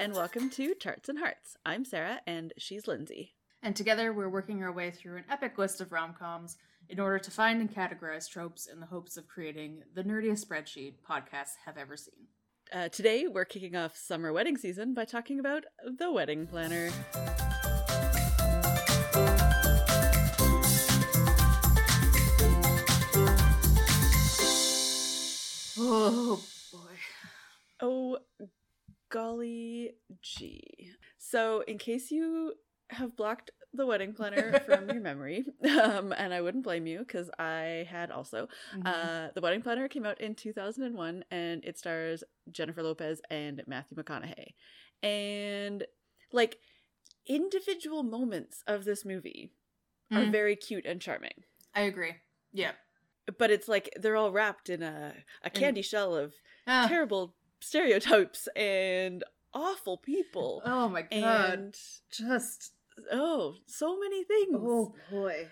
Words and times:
and 0.00 0.14
welcome 0.14 0.48
to 0.48 0.74
Charts 0.76 1.10
and 1.10 1.18
Hearts. 1.18 1.58
I'm 1.66 1.84
Sarah, 1.84 2.22
and 2.26 2.54
she's 2.56 2.88
Lindsay. 2.88 3.34
And 3.62 3.76
together 3.76 4.14
we're 4.14 4.30
working 4.30 4.62
our 4.62 4.72
way 4.72 4.90
through 4.90 5.18
an 5.18 5.24
epic 5.28 5.58
list 5.58 5.82
of 5.82 5.92
rom 5.92 6.14
coms 6.14 6.56
in 6.88 6.98
order 6.98 7.18
to 7.18 7.30
find 7.30 7.60
and 7.60 7.70
categorize 7.70 8.26
tropes 8.26 8.66
in 8.66 8.80
the 8.80 8.86
hopes 8.86 9.18
of 9.18 9.28
creating 9.28 9.82
the 9.94 10.02
nerdiest 10.02 10.46
spreadsheet 10.46 10.94
podcasts 11.06 11.56
have 11.66 11.76
ever 11.76 11.98
seen. 11.98 12.28
Uh, 12.72 12.88
today, 12.88 13.26
we're 13.26 13.44
kicking 13.44 13.76
off 13.76 13.94
summer 13.94 14.32
wedding 14.32 14.56
season 14.56 14.94
by 14.94 15.04
talking 15.04 15.38
about 15.38 15.64
The 15.84 16.10
Wedding 16.10 16.46
Planner. 16.46 16.88
Oh 25.78 26.40
boy. 26.72 26.78
Oh, 27.82 28.18
golly 29.10 29.92
gee. 30.22 30.90
So, 31.18 31.62
in 31.68 31.78
case 31.78 32.10
you 32.10 32.54
have 32.90 33.16
blocked 33.16 33.50
the 33.72 33.86
wedding 33.86 34.12
planner 34.14 34.58
from 34.66 34.88
your 34.90 35.00
memory, 35.00 35.44
um, 35.64 36.12
and 36.16 36.32
I 36.34 36.40
wouldn't 36.40 36.64
blame 36.64 36.86
you 36.86 37.00
because 37.00 37.30
I 37.38 37.86
had 37.88 38.10
also. 38.10 38.48
Mhm. 38.74 38.82
Uh, 38.86 39.28
the 39.34 39.40
wedding 39.40 39.62
planner 39.62 39.86
came 39.88 40.04
out 40.06 40.20
in 40.20 40.34
2001 40.34 41.24
and 41.30 41.64
it 41.64 41.78
stars 41.78 42.24
Jennifer 42.50 42.82
Lopez 42.82 43.20
and 43.30 43.62
Matthew 43.66 43.96
McConaughey. 43.96 44.54
And 45.02 45.84
like 46.32 46.58
individual 47.26 48.02
moments 48.02 48.62
of 48.66 48.84
this 48.84 49.04
movie 49.04 49.52
are 50.10 50.22
Mhm. 50.24 50.32
very 50.32 50.56
cute 50.56 50.86
and 50.86 51.00
charming. 51.00 51.44
I 51.74 51.82
agree. 51.82 52.14
Yeah. 52.52 52.72
But 53.38 53.50
it's 53.52 53.68
like 53.68 53.90
they're 53.96 54.16
all 54.16 54.32
wrapped 54.32 54.68
in 54.68 54.82
a, 54.82 55.14
a 55.42 55.50
candy 55.50 55.82
shell 55.82 56.16
of 56.16 56.34
Ah, 56.66 56.86
terrible 56.88 57.36
stereotypes 57.60 58.48
and 58.56 59.24
awful 59.54 59.96
people. 59.98 60.62
oh 60.64 60.88
my 60.88 61.02
god. 61.02 61.12
and 61.12 61.76
Just 62.10 62.72
oh, 63.12 63.54
so 63.66 63.98
many 63.98 64.24
things. 64.24 64.56
oh 64.58 64.94
boy. 65.10 65.48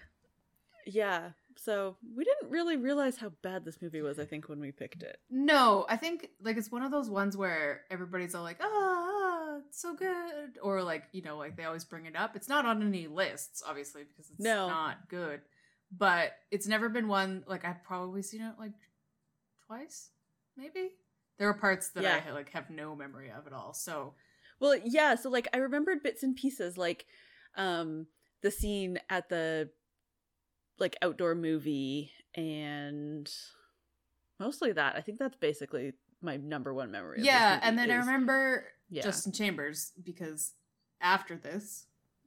Yeah. 0.86 1.30
So 1.56 1.96
we 2.16 2.22
didn't 2.24 2.50
really 2.50 2.76
realize 2.76 3.16
how 3.16 3.32
bad 3.42 3.64
this 3.64 3.82
movie 3.82 4.00
was, 4.00 4.18
I 4.20 4.24
think, 4.24 4.48
when 4.48 4.60
we 4.60 4.70
picked 4.70 5.02
it. 5.02 5.18
No, 5.28 5.84
I 5.88 5.96
think 5.96 6.28
like 6.40 6.56
it's 6.56 6.70
one 6.70 6.82
of 6.82 6.92
those 6.92 7.10
ones 7.10 7.36
where 7.36 7.82
everybody's 7.90 8.34
all 8.36 8.44
like, 8.44 8.58
"Ah, 8.62 9.56
it's 9.66 9.82
so 9.82 9.92
good," 9.94 10.58
or 10.62 10.82
like 10.84 11.04
you 11.12 11.20
know, 11.22 11.36
like 11.36 11.56
they 11.56 11.64
always 11.64 11.84
bring 11.84 12.06
it 12.06 12.14
up. 12.14 12.36
It's 12.36 12.48
not 12.48 12.64
on 12.64 12.80
any 12.80 13.08
lists, 13.08 13.60
obviously, 13.66 14.04
because 14.04 14.30
it's 14.30 14.38
No. 14.40 14.68
not 14.68 15.08
good. 15.08 15.40
But 15.90 16.32
it's 16.52 16.68
never 16.68 16.88
been 16.88 17.08
one 17.08 17.42
like 17.48 17.64
I've 17.64 17.82
probably 17.82 18.22
seen 18.22 18.40
it 18.42 18.54
like 18.58 18.72
twice, 19.66 20.10
maybe. 20.56 20.90
There 21.38 21.48
are 21.48 21.54
parts 21.54 21.90
that 21.90 22.02
Yeah. 22.02 22.20
I 22.28 22.32
like 22.32 22.50
have 22.50 22.68
no 22.70 22.94
memory 22.94 23.30
of 23.30 23.46
at 23.46 23.52
all. 23.52 23.72
So 23.74 24.14
Well, 24.60 24.76
yeah, 24.84 25.14
so 25.14 25.30
like 25.30 25.48
I 25.52 25.58
remembered 25.58 26.02
bits 26.02 26.22
and 26.22 26.34
pieces 26.36 26.76
like 26.76 27.06
um 27.56 28.06
the 28.42 28.50
scene 28.50 28.98
at 29.10 29.28
the 29.28 29.70
like 30.78 30.96
outdoor 31.02 31.34
movie 31.34 32.12
and 32.34 33.28
mostly 34.38 34.72
that. 34.72 34.96
I 34.96 35.00
think 35.00 35.18
that's 35.18 35.36
basically 35.36 35.92
my 36.20 36.36
number 36.36 36.74
one 36.74 36.90
memory. 36.90 37.22
yeah, 37.22 37.58
and 37.62 37.78
then 37.78 37.90
I 37.90 37.96
remember 37.96 38.66
Yeah. 38.90 39.02
Justin 39.02 39.32
Chambers 39.32 39.92
because 40.02 40.52
after 41.00 41.36
this, 41.36 41.86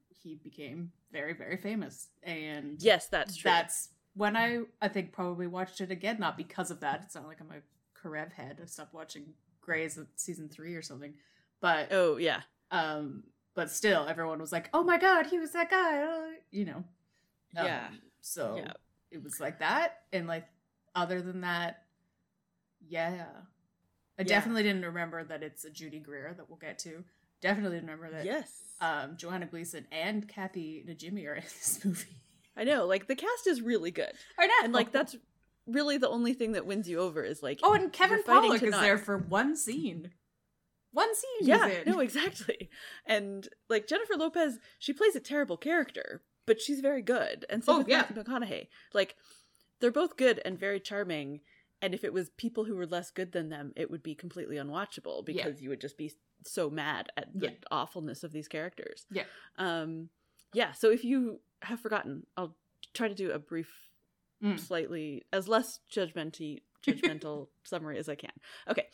he 0.09 0.35
became 0.35 0.91
very 1.11 1.33
very 1.33 1.57
famous, 1.57 2.09
and 2.23 2.81
Yes, 2.81 3.07
that's 3.07 3.35
true. 3.35 3.49
That's 3.51 3.89
when 4.13 4.35
I 4.37 4.61
I 4.81 4.87
think 4.87 5.11
probably 5.13 5.47
watched 5.47 5.81
it 5.81 5.91
again, 5.91 6.17
not 6.19 6.37
because 6.37 6.71
of 6.71 6.79
that. 6.81 7.01
It's 7.05 7.15
not 7.15 7.27
like 7.27 7.39
I'm 7.41 7.51
a 7.51 7.61
Karev 8.03 8.31
head. 8.33 8.59
I 8.61 8.65
stopped 8.65 8.93
watching 8.93 9.33
Grey's 9.61 9.99
season 10.15 10.49
three 10.49 10.75
or 10.75 10.81
something. 10.81 11.13
But 11.61 11.89
Oh, 11.91 12.17
yeah. 12.17 12.41
um 12.71 13.23
but 13.53 13.69
still 13.69 14.07
everyone 14.07 14.39
was 14.39 14.51
like, 14.51 14.69
Oh 14.73 14.83
my 14.83 14.97
god, 14.97 15.27
he 15.27 15.37
was 15.39 15.51
that 15.51 15.69
guy 15.69 16.03
uh," 16.03 16.31
you 16.51 16.65
know. 16.65 16.83
Um, 17.57 17.65
Yeah. 17.65 17.87
So 18.21 18.55
Yeah. 18.57 18.73
it 19.11 19.21
was 19.23 19.39
like 19.39 19.59
that. 19.59 20.03
And 20.13 20.27
like 20.27 20.45
other 20.95 21.21
than 21.21 21.41
that, 21.41 21.83
yeah. 22.87 23.25
I 24.17 24.21
Yeah. 24.21 24.23
definitely 24.23 24.63
didn't 24.63 24.85
remember 24.85 25.23
that 25.23 25.43
it's 25.43 25.65
a 25.65 25.69
Judy 25.69 25.99
Greer 25.99 26.33
that 26.35 26.49
we'll 26.49 26.57
get 26.59 26.79
to. 26.79 27.03
Definitely 27.41 27.77
remember 27.79 28.09
that 28.11 28.25
Yes. 28.25 28.51
um, 28.81 29.17
Joanna 29.17 29.45
Gleason 29.47 29.87
and 29.91 30.27
Kathy 30.27 30.83
Najimy 30.87 31.25
are 31.27 31.35
in 31.35 31.43
this 31.43 31.79
movie. 31.85 32.17
I 32.55 32.63
know, 32.65 32.85
like 32.85 33.07
the 33.07 33.15
cast 33.15 33.47
is 33.47 33.61
really 33.61 33.91
good. 33.91 34.11
I 34.37 34.47
know. 34.47 34.53
And 34.63 34.73
like 34.73 34.91
that's 34.91 35.15
really 35.67 35.97
the 35.97 36.09
only 36.09 36.33
thing 36.33 36.53
that 36.53 36.65
wins 36.65 36.89
you 36.89 36.99
over 36.99 37.23
is 37.23 37.41
like 37.43 37.59
Oh, 37.63 37.73
and 37.73 37.91
Kevin 37.93 38.23
Pollak 38.23 38.61
is 38.63 38.71
not- 38.71 38.81
there 38.81 38.97
for 38.97 39.17
one 39.17 39.55
scene. 39.55 40.11
One 40.93 41.15
scene. 41.15 41.47
Yeah, 41.47 41.83
no, 41.85 41.99
exactly. 41.99 42.69
And 43.05 43.47
like 43.69 43.87
Jennifer 43.87 44.15
Lopez, 44.17 44.59
she 44.77 44.91
plays 44.91 45.15
a 45.15 45.21
terrible 45.21 45.55
character, 45.57 46.21
but 46.45 46.59
she's 46.59 46.81
very 46.81 47.01
good. 47.01 47.45
And 47.49 47.63
so 47.63 47.73
Oh, 47.73 47.77
with 47.79 47.87
yeah. 47.87 47.99
Matthew 48.09 48.23
McConaughey. 48.23 48.67
Like 48.93 49.15
they're 49.79 49.91
both 49.91 50.17
good 50.17 50.41
and 50.43 50.59
very 50.59 50.79
charming. 50.81 51.41
And 51.81 51.93
if 51.95 52.03
it 52.03 52.11
was 52.13 52.29
people 52.31 52.65
who 52.65 52.75
were 52.75 52.85
less 52.85 53.09
good 53.09 53.31
than 53.31 53.49
them, 53.49 53.71
it 53.75 53.89
would 53.89 54.03
be 54.03 54.13
completely 54.15 54.57
unwatchable 54.57 55.23
Yeah. 55.27 55.45
because 55.45 55.61
you 55.61 55.69
would 55.69 55.81
just 55.81 55.97
be 55.97 56.11
so 56.45 56.69
mad 56.69 57.09
at 57.15 57.29
the 57.33 57.47
Yeah. 57.47 57.53
awfulness 57.71 58.23
of 58.23 58.31
these 58.33 58.47
characters. 58.49 59.05
Yeah. 59.11 59.25
Um 59.57 60.09
yeah, 60.53 60.73
so 60.73 60.91
if 60.91 61.05
you 61.05 61.39
have 61.61 61.79
forgotten, 61.79 62.25
I'll 62.35 62.57
try 62.93 63.07
to 63.07 63.15
do 63.15 63.31
a 63.31 63.39
brief 63.39 63.71
Mm. 64.43 64.59
slightly 64.59 65.23
as 65.31 65.47
less 65.47 65.79
judgmenty 65.91 66.59
judgmental 66.85 67.47
summary 67.63 67.97
as 67.99 68.09
I 68.09 68.15
can. 68.15 68.31
Okay. 68.67 68.87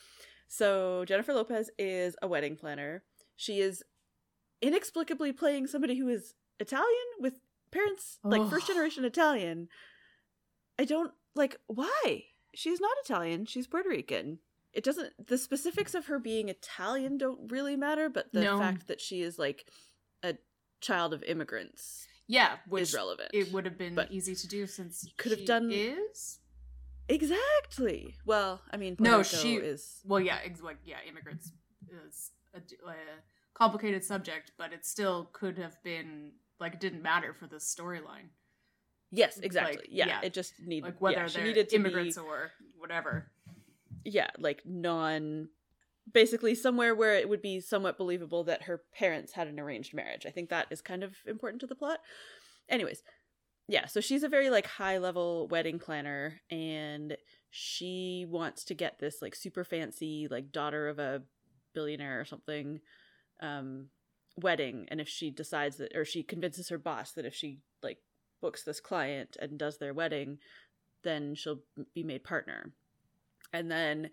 So 0.49 1.05
Jennifer 1.05 1.33
Lopez 1.33 1.69
is 1.77 2.15
a 2.21 2.27
wedding 2.27 2.55
planner. 2.57 3.03
She 3.35 3.59
is 3.59 3.83
inexplicably 4.61 5.31
playing 5.33 5.67
somebody 5.67 5.97
who 5.97 6.07
is 6.09 6.33
Italian 6.59 7.07
with 7.19 7.39
parents 7.71 8.19
like 8.23 8.49
first 8.49 8.67
generation 8.67 9.05
Italian. 9.05 9.69
I 10.79 10.85
don't 10.85 11.11
like 11.35 11.57
why? 11.67 12.23
She's 12.53 12.79
not 12.81 12.97
Italian, 13.03 13.45
she's 13.45 13.67
Puerto 13.67 13.89
Rican. 13.89 14.39
It 14.73 14.83
doesn't 14.83 15.27
the 15.27 15.37
specifics 15.37 15.93
of 15.95 16.07
her 16.07 16.19
being 16.19 16.49
Italian 16.49 17.17
don't 17.17 17.51
really 17.51 17.75
matter, 17.75 18.09
but 18.09 18.31
the 18.33 18.41
No. 18.41 18.57
fact 18.59 18.87
that 18.87 18.99
she 19.01 19.21
is 19.21 19.37
like 19.39 19.65
a 20.23 20.35
child 20.81 21.13
of 21.13 21.23
immigrants 21.23 22.07
Yeah, 22.27 22.57
which 22.67 22.81
is 22.83 22.93
relevant. 22.93 23.29
it 23.33 23.51
would 23.53 23.65
have 23.65 23.77
been 23.77 23.95
But 23.95 24.11
easy 24.11 24.35
to 24.35 24.47
do 24.47 24.67
since 24.67 25.07
could 25.17 25.31
have 25.31 25.45
done- 25.45 25.71
is. 25.71 26.39
Exactly. 27.09 28.15
Well, 28.25 28.61
I 28.71 28.77
mean, 28.77 28.97
No, 28.99 29.15
Puerto 29.17 29.37
she- 29.37 29.55
is 29.55 30.01
Well, 30.05 30.19
yeah, 30.19 30.39
ex- 30.43 30.61
like 30.61 30.77
yeah, 30.85 30.97
immigrants 31.07 31.51
is 31.89 32.31
a 32.53 32.61
complicated 33.53 34.03
subject, 34.03 34.51
but 34.57 34.73
it 34.73 34.85
still 34.85 35.29
could 35.31 35.57
have 35.57 35.81
been 35.83 36.33
like 36.59 36.73
it 36.75 36.79
didn't 36.79 37.01
matter 37.01 37.33
for 37.33 37.47
the 37.47 37.57
storyline, 37.57 38.29
yes, 39.11 39.37
exactly. 39.39 39.77
like, 39.77 39.87
yeah, 39.89 40.07
yeah. 40.07 40.21
it 40.23 40.33
just 40.33 40.59
needed 40.59 40.83
like 40.85 40.99
whether 41.01 41.17
yeah, 41.17 41.27
she 41.27 41.43
needed 41.43 41.69
to 41.69 41.75
immigrants 41.75 42.17
be, 42.17 42.21
or 42.23 42.51
whatever. 42.77 43.31
yeah, 44.03 44.29
like 44.37 44.65
non, 44.65 45.49
basically 46.11 46.55
somewhere 46.55 46.95
where 46.95 47.15
it 47.15 47.29
would 47.29 47.41
be 47.41 47.59
somewhat 47.59 47.97
believable 47.97 48.43
that 48.45 48.63
her 48.63 48.81
parents 48.93 49.33
had 49.33 49.47
an 49.47 49.59
arranged 49.59 49.93
marriage. 49.93 50.25
I 50.25 50.31
think 50.31 50.49
that 50.49 50.67
is 50.69 50.81
kind 50.81 51.03
of 51.03 51.15
important 51.25 51.61
to 51.61 51.67
the 51.67 51.75
plot. 51.75 51.99
Anyways, 52.69 53.03
yeah, 53.67 53.85
so 53.87 53.99
she's 53.99 54.23
a 54.23 54.29
very 54.29 54.49
like 54.49 54.65
high 54.65 54.97
level 54.97 55.47
wedding 55.49 55.79
planner, 55.79 56.41
and 56.49 57.17
she 57.49 58.25
wants 58.29 58.63
to 58.65 58.73
get 58.73 58.99
this 58.99 59.21
like 59.21 59.35
super 59.35 59.63
fancy 59.63 60.27
like 60.29 60.51
daughter 60.51 60.87
of 60.87 60.99
a 60.99 61.23
billionaire 61.73 62.19
or 62.19 62.25
something 62.25 62.79
um 63.41 63.87
wedding 64.35 64.85
and 64.89 65.01
if 65.01 65.07
she 65.07 65.31
decides 65.31 65.77
that 65.77 65.95
or 65.95 66.05
she 66.05 66.23
convinces 66.23 66.69
her 66.69 66.77
boss 66.77 67.11
that 67.13 67.25
if 67.25 67.33
she 67.33 67.59
like 67.81 67.97
books 68.41 68.63
this 68.63 68.79
client 68.79 69.37
and 69.39 69.57
does 69.57 69.77
their 69.77 69.93
wedding 69.93 70.37
then 71.03 71.33
she'll 71.33 71.61
be 71.95 72.03
made 72.03 72.23
partner 72.23 72.71
and 73.53 73.71
then 73.71 74.09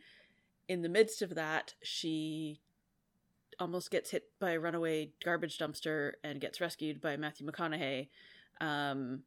in 0.68 0.82
the 0.82 0.88
midst 0.88 1.22
of 1.22 1.34
that 1.34 1.74
she 1.82 2.60
almost 3.60 3.90
gets 3.90 4.10
hit 4.10 4.24
by 4.40 4.52
a 4.52 4.58
runaway 4.60 5.10
garbage 5.24 5.58
dumpster 5.58 6.12
and 6.24 6.40
gets 6.40 6.60
rescued 6.60 7.00
by 7.00 7.16
matthew 7.16 7.46
mcconaughey 7.46 8.08
um 8.60 9.22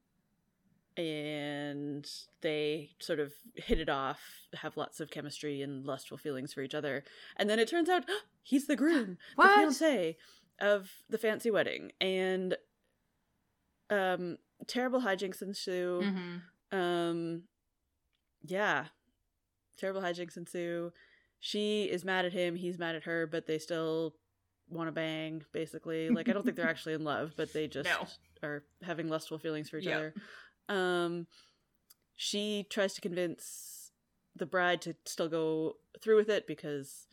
and 0.97 2.09
they 2.41 2.89
sort 2.99 3.19
of 3.19 3.31
hit 3.55 3.79
it 3.79 3.87
off 3.89 4.19
have 4.55 4.75
lots 4.77 4.99
of 4.99 5.11
chemistry 5.11 5.61
and 5.61 5.85
lustful 5.85 6.17
feelings 6.17 6.53
for 6.53 6.61
each 6.61 6.73
other. 6.73 7.03
And 7.35 7.47
then 7.47 7.59
it 7.59 7.67
turns 7.67 7.87
out 7.87 8.03
he's 8.43 8.65
the 8.65 8.75
groom 8.75 9.17
the 9.37 9.43
What? 9.43 9.55
fiance 9.59 10.17
of 10.59 10.89
the 11.07 11.19
fancy 11.19 11.51
wedding. 11.51 11.91
And 12.01 12.57
um 13.91 14.37
terrible 14.65 15.01
hijinks 15.01 15.41
ensue. 15.41 16.01
Hmm 16.03 16.77
um 16.77 17.43
yeah 18.43 18.85
terrible 19.77 20.01
hijinks 20.01 20.35
ensue 20.35 20.91
she 21.39 21.83
is 21.85 22.03
mad 22.03 22.25
at 22.25 22.33
him 22.33 22.55
he's 22.55 22.77
mad 22.79 22.95
at 22.95 23.03
her 23.03 23.27
but 23.27 23.45
they 23.47 23.59
still 23.59 24.13
want 24.69 24.87
to 24.87 24.91
bang 24.91 25.43
basically 25.53 26.09
like 26.09 26.27
i 26.29 26.33
don't 26.33 26.43
think 26.43 26.55
they're 26.57 26.69
actually 26.69 26.93
in 26.93 27.03
love 27.03 27.33
but 27.37 27.53
they 27.53 27.67
just 27.77 27.89
No. 27.89 28.07
are 28.47 28.63
having 28.81 29.07
lustful 29.07 29.37
feelings 29.37 29.69
for 29.69 29.77
each 29.77 29.85
Yeah. 29.85 29.95
other 29.97 30.13
um 30.69 31.27
she 32.15 32.65
tries 32.69 32.93
to 32.95 33.01
convince 33.01 33.91
the 34.35 34.45
bride 34.45 34.81
to 34.81 34.95
still 35.05 35.29
go 35.29 35.77
through 36.01 36.17
with 36.17 36.29
it 36.29 36.47
because 36.47 37.07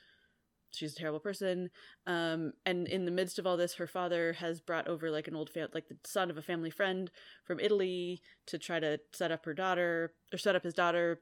she's 0.70 0.92
a 0.92 0.96
terrible 0.96 1.20
person. 1.20 1.70
Um, 2.06 2.52
and 2.66 2.88
in 2.88 3.04
the 3.04 3.10
midst 3.10 3.38
of 3.38 3.46
all 3.46 3.56
this, 3.56 3.74
her 3.74 3.86
father 3.86 4.32
has 4.34 4.60
brought 4.60 4.88
over 4.88 5.10
like 5.10 5.28
an 5.28 5.36
old 5.36 5.48
fam- 5.50 5.68
like 5.72 5.88
the 5.88 5.96
son 6.04 6.30
of 6.30 6.36
a 6.38 6.42
family 6.42 6.70
friend 6.70 7.10
from 7.44 7.60
Italy 7.60 8.20
to 8.46 8.58
try 8.58 8.80
to 8.80 8.98
set 9.12 9.30
up 9.30 9.44
her 9.44 9.54
daughter 9.54 10.12
or 10.32 10.38
set 10.38 10.56
up 10.56 10.64
his 10.64 10.74
daughter. 10.74 11.20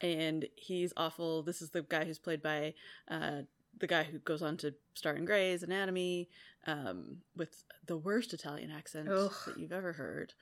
And 0.00 0.46
he's 0.56 0.92
awful. 0.96 1.42
This 1.42 1.62
is 1.62 1.70
the 1.70 1.82
guy 1.82 2.04
who's 2.04 2.18
played 2.18 2.42
by 2.42 2.74
uh, 3.08 3.42
the 3.78 3.86
guy 3.86 4.02
who 4.04 4.18
goes 4.18 4.42
on 4.42 4.56
to 4.58 4.74
star 4.94 5.14
in 5.14 5.24
Grey's 5.24 5.62
Anatomy 5.62 6.28
um, 6.66 7.18
with 7.36 7.64
the 7.86 7.96
worst 7.96 8.32
Italian 8.34 8.70
accent 8.70 9.08
Ugh. 9.08 9.32
that 9.46 9.58
you've 9.58 9.72
ever 9.72 9.92
heard. 9.92 10.34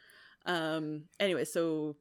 Um, 0.46 1.04
anyway, 1.20 1.44
so 1.44 1.96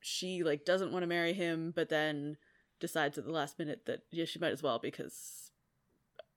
she 0.00 0.42
like 0.42 0.64
doesn't 0.64 0.92
want 0.92 1.02
to 1.02 1.06
marry 1.06 1.32
him, 1.32 1.72
but 1.74 1.88
then 1.88 2.36
decides 2.80 3.18
at 3.18 3.24
the 3.24 3.32
last 3.32 3.58
minute 3.58 3.86
that 3.86 4.00
yeah, 4.10 4.24
she 4.24 4.38
might 4.38 4.52
as 4.52 4.62
well 4.62 4.78
because 4.78 5.50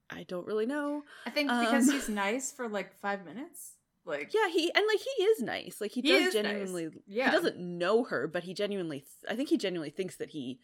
I 0.09 0.23
don't 0.23 0.45
really 0.47 0.65
know. 0.65 1.03
I 1.25 1.29
think 1.29 1.49
because 1.49 1.87
Um, 1.87 1.93
he's 1.93 2.09
nice 2.09 2.51
for 2.51 2.67
like 2.67 2.93
five 2.99 3.25
minutes. 3.25 3.73
Like 4.05 4.33
Yeah, 4.33 4.49
he 4.49 4.71
and 4.73 4.85
like 4.87 4.99
he 4.99 5.23
is 5.23 5.41
nice. 5.41 5.77
Like 5.79 5.91
he 5.91 6.01
He 6.01 6.09
does 6.09 6.27
is 6.27 6.35
nice. 6.35 6.43
genuinely. 6.43 6.89
Yeah. 7.07 7.25
He 7.29 7.35
doesn't 7.35 7.57
know 7.59 8.03
her, 8.05 8.27
but 8.27 8.43
he 8.43 8.53
genuinely. 8.53 8.99
Th- 8.99 9.09
I 9.31 9.35
think 9.35 9.49
he 9.49 9.57
genuinely 9.57 9.91
thinks 9.91 10.17
that 10.17 10.29
he 10.31 10.59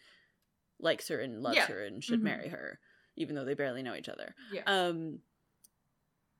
likes 0.80 1.08
her 1.08 1.20
and 1.20 1.42
loves 1.42 1.56
Yeah. 1.58 1.68
her 1.68 1.84
and 1.86 2.04
should 2.04 2.20
Mhm. 2.20 2.24
marry 2.24 2.48
her, 2.50 2.80
even 3.16 3.36
though 3.36 3.46
they 3.46 3.54
barely 3.54 3.82
know 3.84 3.96
each 3.96 4.10
other. 4.10 4.36
Yeah. 4.52 4.64
Um. 4.66 5.22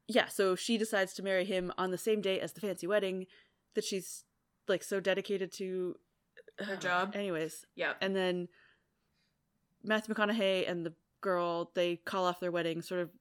Yeah, 0.08 0.28
so 0.28 0.56
she 0.56 0.78
decides 0.78 1.14
to 1.14 1.24
marry 1.24 1.46
him 1.46 1.72
on 1.78 1.92
the 1.92 1.98
same 1.98 2.20
day 2.22 2.40
as 2.40 2.54
the 2.54 2.62
fancy 2.62 2.88
wedding 2.88 3.28
that 3.76 3.84
she's 3.86 4.26
like 4.68 4.84
so 4.84 5.00
dedicated 5.00 5.52
to 5.54 5.96
Her 6.58 6.76
job. 6.76 7.16
Anyways, 7.16 7.66
yeah. 7.76 7.94
and 8.02 8.16
then 8.16 8.50
Matthew 9.84 10.14
McConaughey 10.14 10.70
and 10.70 10.86
the 10.86 10.94
girl 11.22 11.72
they 11.76 11.96
call 11.98 12.26
off 12.26 12.40
their 12.40 12.52
wedding 12.52 12.82
sort 12.82 13.02
of 13.02 13.12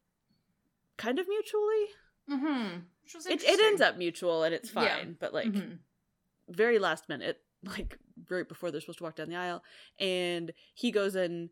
kind 0.96 1.18
of 1.18 1.28
mutually. 1.28 1.86
Mm-hmm. 2.30 2.78
It, 3.30 3.42
it 3.42 3.60
ends 3.60 3.80
up 3.80 3.96
mutual 3.96 4.42
and 4.42 4.54
it's 4.54 4.68
fine, 4.70 4.84
Yeah. 4.84 5.04
but 5.18 5.32
like 5.32 5.46
Mhm. 5.46 5.78
very 6.48 6.78
last 6.78 7.08
minute, 7.08 7.40
like 7.64 7.98
right 8.28 8.46
before 8.48 8.70
they're 8.70 8.80
supposed 8.80 8.98
to 8.98 9.04
walk 9.04 9.16
down 9.16 9.28
the 9.30 9.36
aisle, 9.36 9.62
and 9.98 10.52
he 10.74 10.90
goes 10.90 11.14
and 11.14 11.50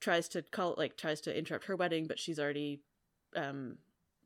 tries 0.00 0.28
to 0.30 0.42
call 0.42 0.74
like 0.76 0.96
tries 0.96 1.20
to 1.22 1.36
interrupt 1.36 1.64
her 1.66 1.76
wedding, 1.76 2.06
but 2.06 2.18
she's 2.18 2.38
already 2.38 2.80
um 3.34 3.78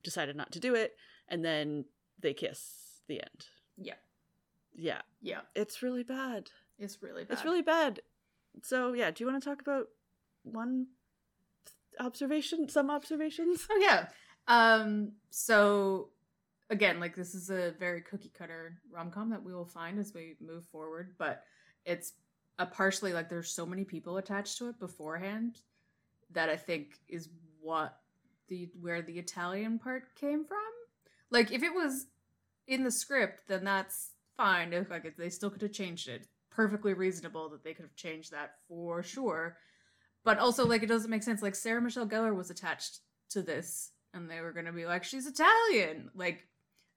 decided 0.02 0.36
not 0.36 0.52
to 0.52 0.60
do 0.60 0.74
it, 0.74 0.96
and 1.28 1.44
then 1.44 1.84
they 2.20 2.34
kiss 2.34 3.00
the 3.06 3.20
end. 3.20 3.46
Yeah. 3.76 3.94
Yeah. 4.74 5.02
Yeah. 5.22 5.40
It's 5.54 5.82
really 5.82 6.02
bad. 6.04 6.50
It's 6.78 7.02
really 7.02 7.24
bad. 7.24 7.32
It's 7.32 7.44
really 7.44 7.62
bad. 7.62 8.00
So 8.62 8.92
yeah, 8.92 9.10
do 9.10 9.22
you 9.22 9.30
want 9.30 9.42
to 9.42 9.48
talk 9.48 9.60
about 9.60 9.86
one 10.42 10.88
observation, 12.00 12.68
some 12.68 12.90
observations? 12.90 13.66
Oh 13.70 13.78
yeah. 13.80 14.08
Um 14.48 15.12
so 15.30 16.08
again, 16.70 17.00
like 17.00 17.14
this 17.14 17.34
is 17.34 17.50
a 17.50 17.74
very 17.78 18.00
cookie 18.00 18.32
cutter 18.36 18.78
rom 18.90 19.10
com 19.10 19.30
that 19.30 19.42
we 19.42 19.54
will 19.54 19.64
find 19.64 19.98
as 19.98 20.12
we 20.12 20.36
move 20.40 20.64
forward, 20.66 21.14
but 21.18 21.44
it's 21.84 22.14
a 22.58 22.66
partially 22.66 23.12
like 23.12 23.28
there's 23.28 23.50
so 23.50 23.64
many 23.64 23.84
people 23.84 24.16
attached 24.16 24.58
to 24.58 24.68
it 24.68 24.78
beforehand 24.80 25.60
that 26.32 26.48
I 26.48 26.56
think 26.56 26.98
is 27.08 27.28
what 27.60 27.98
the 28.48 28.68
where 28.80 29.02
the 29.02 29.18
Italian 29.18 29.78
part 29.78 30.14
came 30.16 30.44
from. 30.44 30.58
Like 31.30 31.52
if 31.52 31.62
it 31.62 31.72
was 31.72 32.06
in 32.66 32.84
the 32.84 32.90
script, 32.90 33.48
then 33.48 33.64
that's 33.64 34.10
fine. 34.36 34.72
If 34.72 34.90
like 34.90 35.16
they 35.16 35.30
still 35.30 35.50
could 35.50 35.62
have 35.62 35.72
changed 35.72 36.08
it. 36.08 36.26
Perfectly 36.50 36.92
reasonable 36.92 37.48
that 37.50 37.62
they 37.62 37.72
could 37.72 37.84
have 37.84 37.94
changed 37.94 38.32
that 38.32 38.54
for 38.66 39.02
sure. 39.02 39.56
But 40.24 40.38
also 40.38 40.66
like 40.66 40.82
it 40.82 40.88
doesn't 40.88 41.10
make 41.10 41.22
sense. 41.22 41.42
Like 41.42 41.54
Sarah 41.54 41.80
Michelle 41.80 42.08
Gellar 42.08 42.34
was 42.34 42.50
attached 42.50 43.00
to 43.30 43.42
this 43.42 43.92
and 44.14 44.30
they 44.30 44.40
were 44.40 44.52
gonna 44.52 44.72
be 44.72 44.86
like, 44.86 45.04
she's 45.04 45.26
Italian. 45.26 46.10
Like 46.14 46.46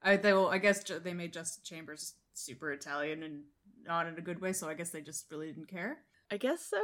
I 0.02 0.18
they 0.18 0.34
will 0.34 0.48
I 0.48 0.58
guess 0.58 0.84
they 0.84 1.14
made 1.14 1.34
Justin 1.34 1.64
Chambers 1.64 2.16
super 2.34 2.72
Italian 2.72 3.24
and 3.24 3.44
not 3.84 4.08
in 4.08 4.18
a 4.18 4.22
good 4.22 4.42
way, 4.42 4.54
so 4.54 4.70
I 4.70 4.74
guess 4.74 4.90
they 4.90 5.02
just 5.02 5.30
really 5.32 5.48
didn't 5.48 5.70
care. 5.70 6.00
I 6.32 6.38
guess 6.38 6.66
so. 6.66 6.82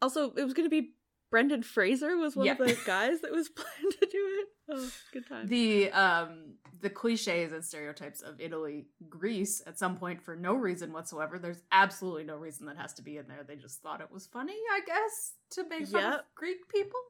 Also, 0.00 0.32
it 0.32 0.44
was 0.44 0.54
going 0.54 0.66
to 0.66 0.70
be 0.70 0.92
Brendan 1.30 1.62
Fraser 1.62 2.16
was 2.16 2.36
one 2.36 2.46
of 2.48 2.58
the 2.58 2.78
guys 2.86 3.20
that 3.22 3.32
was 3.32 3.48
planned 3.56 3.94
to 4.00 4.06
do 4.06 4.28
it. 4.40 4.48
Oh, 4.70 4.90
good 5.12 5.28
time. 5.28 5.48
The 5.48 5.90
um 5.90 6.54
the 6.80 6.90
cliches 6.90 7.52
and 7.52 7.64
stereotypes 7.64 8.20
of 8.20 8.40
Italy, 8.40 8.86
Greece 9.08 9.62
at 9.66 9.78
some 9.78 9.96
point 9.96 10.22
for 10.22 10.36
no 10.36 10.54
reason 10.54 10.92
whatsoever. 10.92 11.38
There's 11.38 11.62
absolutely 11.72 12.24
no 12.24 12.36
reason 12.36 12.66
that 12.66 12.76
has 12.76 12.94
to 12.94 13.02
be 13.02 13.16
in 13.16 13.26
there. 13.26 13.44
They 13.46 13.56
just 13.56 13.82
thought 13.82 14.00
it 14.00 14.12
was 14.12 14.26
funny, 14.26 14.56
I 14.72 14.80
guess, 14.86 15.32
to 15.50 15.68
make 15.68 15.88
fun 15.88 16.12
of 16.12 16.20
Greek 16.34 16.68
people. 16.68 17.00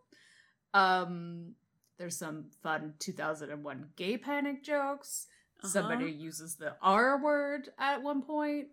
Um 0.73 1.55
there's 1.99 2.17
some 2.17 2.47
fun 2.63 2.95
2001 2.99 3.87
gay 3.97 4.17
panic 4.19 4.63
jokes. 4.65 5.27
Somebody 5.63 6.07
Uh-huh. 6.07 6.15
uses 6.15 6.57
the 6.57 6.77
R 6.83 7.23
word 7.23 7.69
at 7.79 8.03
one 8.03 8.23
point. 8.23 8.69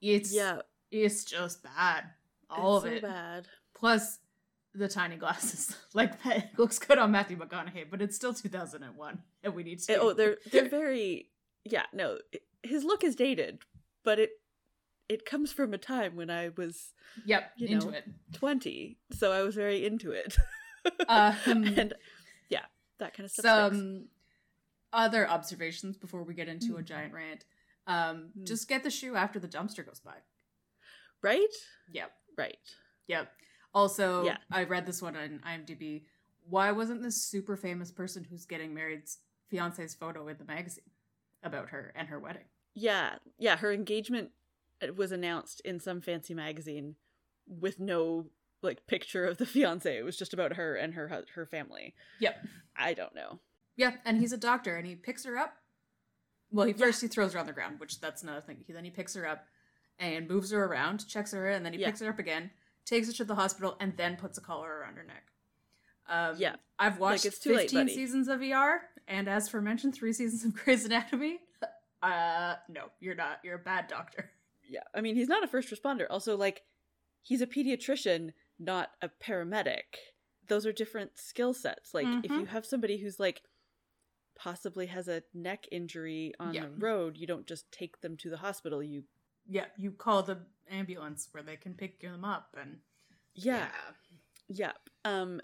It's 0.00 0.32
yeah, 0.34 0.60
it's 0.90 1.24
just 1.24 1.62
bad. 1.62 2.04
All 2.50 2.76
it's 2.78 2.84
of 2.86 2.90
so 2.90 2.96
it. 2.96 3.02
bad. 3.02 3.48
Plus 3.74 4.18
the 4.74 4.88
tiny 4.88 5.16
glasses. 5.16 5.76
like 5.94 6.12
it 6.24 6.44
looks 6.58 6.78
good 6.78 6.98
on 6.98 7.10
Matthew 7.12 7.36
McConaughey, 7.38 7.86
but 7.90 8.02
it's 8.02 8.16
still 8.16 8.34
2001 8.34 9.22
and 9.42 9.54
we 9.54 9.62
need 9.62 9.78
to 9.80 9.94
Oh, 9.96 10.12
they're 10.12 10.36
they're 10.50 10.68
very 10.68 11.30
yeah. 11.64 11.84
No, 11.92 12.18
his 12.62 12.84
look 12.84 13.04
is 13.04 13.14
dated, 13.16 13.60
but 14.04 14.18
it 14.18 14.30
it 15.08 15.24
comes 15.24 15.52
from 15.52 15.72
a 15.74 15.78
time 15.78 16.16
when 16.16 16.30
I 16.30 16.50
was 16.56 16.92
Yep, 17.24 17.52
you 17.56 17.68
into 17.68 17.86
know. 17.90 17.96
it. 17.96 18.04
twenty, 18.32 18.98
so 19.12 19.32
I 19.32 19.42
was 19.42 19.54
very 19.54 19.84
into 19.86 20.12
it. 20.12 20.36
Um, 21.08 21.34
and 21.76 21.92
yeah, 22.50 22.66
that 22.98 23.14
kind 23.14 23.24
of 23.24 23.30
stuff. 23.30 23.72
sticks. 23.72 23.80
Some 23.82 24.08
other 24.92 25.28
observations 25.28 25.96
before 25.96 26.22
we 26.24 26.34
get 26.34 26.48
into 26.48 26.76
a 26.76 26.82
Mm. 26.82 26.84
giant 26.84 27.12
rant. 27.14 27.44
Um, 27.86 28.32
Mm. 28.36 28.46
just 28.46 28.68
get 28.68 28.82
the 28.82 28.90
shoe 28.90 29.16
after 29.16 29.38
the 29.38 29.48
dumpster 29.48 29.84
goes 29.86 30.00
by. 30.00 30.16
right, 31.22 31.52
Yep. 31.92 32.12
right. 32.36 32.58
Yep. 33.06 33.30
Also, 33.74 34.24
Yeah. 34.24 34.38
I 34.50 34.64
read 34.64 34.86
this 34.86 35.02
one 35.02 35.16
on 35.16 35.40
IMDb. 35.40 36.06
Why 36.44 36.72
wasn't 36.72 37.02
this 37.02 37.22
super 37.22 37.56
famous 37.58 37.92
person 37.92 38.24
who's 38.24 38.46
getting 38.46 38.72
married's 38.74 39.18
fiance's 39.48 39.94
photo 39.94 40.26
in 40.28 40.38
the 40.38 40.44
magazine 40.44 40.90
about 41.42 41.68
her 41.70 41.92
and 41.94 42.08
her 42.08 42.18
wedding? 42.18 42.48
Yeah, 42.74 43.18
yeah. 43.38 43.56
Her 43.58 43.70
engagement 43.72 44.32
uh, 44.80 44.94
was 44.94 45.12
announced 45.12 45.60
in 45.60 45.78
some 45.78 46.00
fancy 46.00 46.32
magazine 46.32 46.96
with 47.46 47.78
no 47.78 48.30
like 48.62 48.86
picture 48.86 49.24
of 49.24 49.38
the 49.38 49.46
fiance. 49.54 49.96
It 49.96 50.04
was 50.04 50.16
just 50.16 50.32
about 50.34 50.54
her 50.54 50.74
and 50.74 50.94
her 50.94 51.24
her 51.34 51.46
family. 51.46 51.94
Yep. 52.18 52.44
I 52.76 52.94
don't 52.94 53.14
know. 53.14 53.38
Yeah, 53.76 53.92
and 54.04 54.18
he's 54.18 54.32
a 54.32 54.36
doctor, 54.38 54.76
and 54.76 54.86
he 54.86 54.94
picks 54.94 55.24
her 55.24 55.38
up. 55.38 55.54
Well, 56.52 56.66
he 56.66 56.72
first 56.72 57.00
he 57.00 57.08
throws 57.08 57.32
her 57.32 57.38
on 57.38 57.46
the 57.46 57.52
ground, 57.52 57.78
which 57.80 58.00
that's 58.00 58.22
another 58.22 58.40
thing. 58.40 58.58
He 58.66 58.72
then 58.72 58.84
he 58.84 58.90
picks 58.90 59.14
her 59.14 59.26
up 59.26 59.46
and 59.98 60.28
moves 60.28 60.50
her 60.50 60.64
around, 60.64 61.06
checks 61.08 61.32
her, 61.32 61.48
and 61.48 61.64
then 61.64 61.72
he 61.72 61.78
Yeah. 61.80 61.86
picks 61.88 62.00
her 62.00 62.08
up 62.10 62.18
again, 62.18 62.50
takes 62.84 63.06
her 63.06 63.12
to 63.14 63.24
the 63.24 63.34
hospital, 63.34 63.76
and 63.80 63.96
then 63.96 64.16
puts 64.16 64.36
a 64.38 64.40
collar 64.40 64.78
around 64.78 64.96
her 64.96 65.04
neck. 65.04 65.24
Um, 66.08 66.36
Yeah. 66.38 66.56
I've 66.78 66.98
watched 66.98 67.24
late, 67.24 67.32
15 67.34 67.52
buddy. 67.84 67.94
seasons 67.94 68.26
of 68.28 68.42
ER, 68.42 68.82
and 69.06 69.28
as 69.28 69.48
for 69.48 69.60
mentioned, 69.60 69.94
three 69.94 70.12
seasons 70.12 70.44
of 70.44 70.54
Grey's 70.54 70.84
Anatomy. 70.84 71.38
Uh, 72.02 72.54
no, 72.70 72.84
you're 72.98 73.14
not. 73.14 73.40
You're 73.44 73.56
a 73.56 73.58
bad 73.58 73.86
doctor. 73.86 74.30
Yeah, 74.66 74.80
I 74.94 75.02
mean 75.02 75.16
he's 75.16 75.28
not 75.28 75.44
a 75.44 75.46
first 75.46 75.68
responder. 75.68 76.06
Also, 76.08 76.34
like 76.34 76.62
he's 77.20 77.42
a 77.42 77.46
pediatrician, 77.46 78.32
not 78.60 78.90
a 79.02 79.08
paramedic. 79.08 79.96
Those 80.48 80.66
are 80.66 80.72
different 80.72 81.18
skill 81.18 81.52
sets. 81.54 81.94
Like 81.94 82.06
if 82.22 82.30
Mhm. 82.30 82.38
you 82.40 82.46
have 82.46 82.64
somebody 82.66 82.98
who's 82.98 83.18
like 83.18 83.42
possibly 84.36 84.86
has 84.86 85.08
a 85.08 85.22
neck 85.34 85.66
injury 85.70 86.32
on 86.38 86.54
Yeah. 86.54 86.62
the 86.62 86.70
road, 86.70 87.16
you 87.16 87.26
don't 87.26 87.46
just 87.46 87.70
take 87.72 88.00
them 88.00 88.16
to 88.18 88.30
the 88.30 88.38
hospital. 88.38 88.82
You 88.82 89.04
Yeah, 89.46 89.66
you 89.76 89.90
call 89.90 90.22
the 90.22 90.46
ambulance 90.68 91.28
where 91.32 91.42
they 91.42 91.56
can 91.56 91.74
pick 91.74 91.98
them 92.00 92.24
up, 92.24 92.54
and 92.56 92.80
yeah, 93.34 93.72
yeah. 94.48 94.72
Um, 95.04 95.40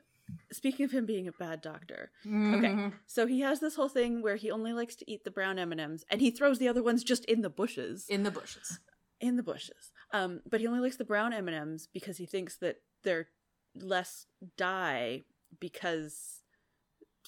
speaking 0.53 0.85
of 0.85 0.93
him 0.93 1.07
being 1.07 1.27
a 1.27 1.33
bad 1.33 1.61
doctor, 1.61 2.13
Okay. 2.25 2.93
So 3.07 3.27
he 3.27 3.41
has 3.41 3.59
this 3.61 3.75
whole 3.77 3.89
thing 3.89 4.21
where 4.23 4.37
he 4.37 4.51
only 4.51 4.73
likes 4.73 4.95
to 4.97 5.11
eat 5.11 5.25
the 5.25 5.31
brown 5.31 5.59
M&Ms 5.59 6.05
and 6.11 6.21
he 6.21 6.31
throws 6.31 6.59
the 6.59 6.69
other 6.69 6.83
ones 6.83 7.03
just 7.05 7.25
in 7.25 7.41
the 7.43 7.51
bushes. 7.51 8.09
In 8.09 8.23
the 8.23 8.31
bushes. 8.31 8.79
In 9.21 9.37
the 9.37 9.43
bushes. 9.43 9.91
Um 10.13 10.43
but 10.49 10.61
he 10.61 10.67
only 10.67 10.81
likes 10.81 10.97
the 10.97 11.05
brown 11.05 11.33
M&Ms 11.33 11.89
because 11.93 12.19
he 12.19 12.27
thinks 12.27 12.57
that 12.59 12.77
they're 13.07 13.29
less 13.75 14.27
dye 14.59 15.23
because 15.61 16.43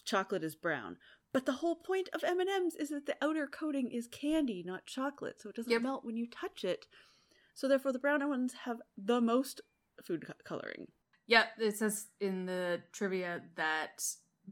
chocolate 0.04 0.42
is 0.44 0.54
brown. 0.56 0.96
But 1.32 1.46
the 1.46 1.52
whole 1.52 1.76
point 1.76 2.08
of 2.12 2.24
M&Ms 2.24 2.74
is 2.74 2.88
that 2.88 3.06
the 3.06 3.16
outer 3.22 3.46
coating 3.46 3.90
is 3.90 4.06
candy, 4.08 4.62
not 4.66 4.86
chocolate, 4.86 5.40
so 5.40 5.48
it 5.50 5.54
doesn't 5.56 5.70
Yep. 5.70 5.82
melt 5.82 6.04
when 6.04 6.16
you 6.16 6.26
touch 6.28 6.64
it. 6.64 6.86
So 7.54 7.68
therefore 7.68 7.92
the 7.92 7.98
brown 7.98 8.26
ones 8.28 8.52
have 8.64 8.80
the 8.96 9.20
most 9.20 9.60
food 10.04 10.26
co- 10.26 10.32
coloring. 10.44 10.88
Yeah, 11.26 11.46
it 11.58 11.76
says 11.76 12.08
in 12.20 12.46
the 12.46 12.82
trivia 12.92 13.42
that 13.56 14.02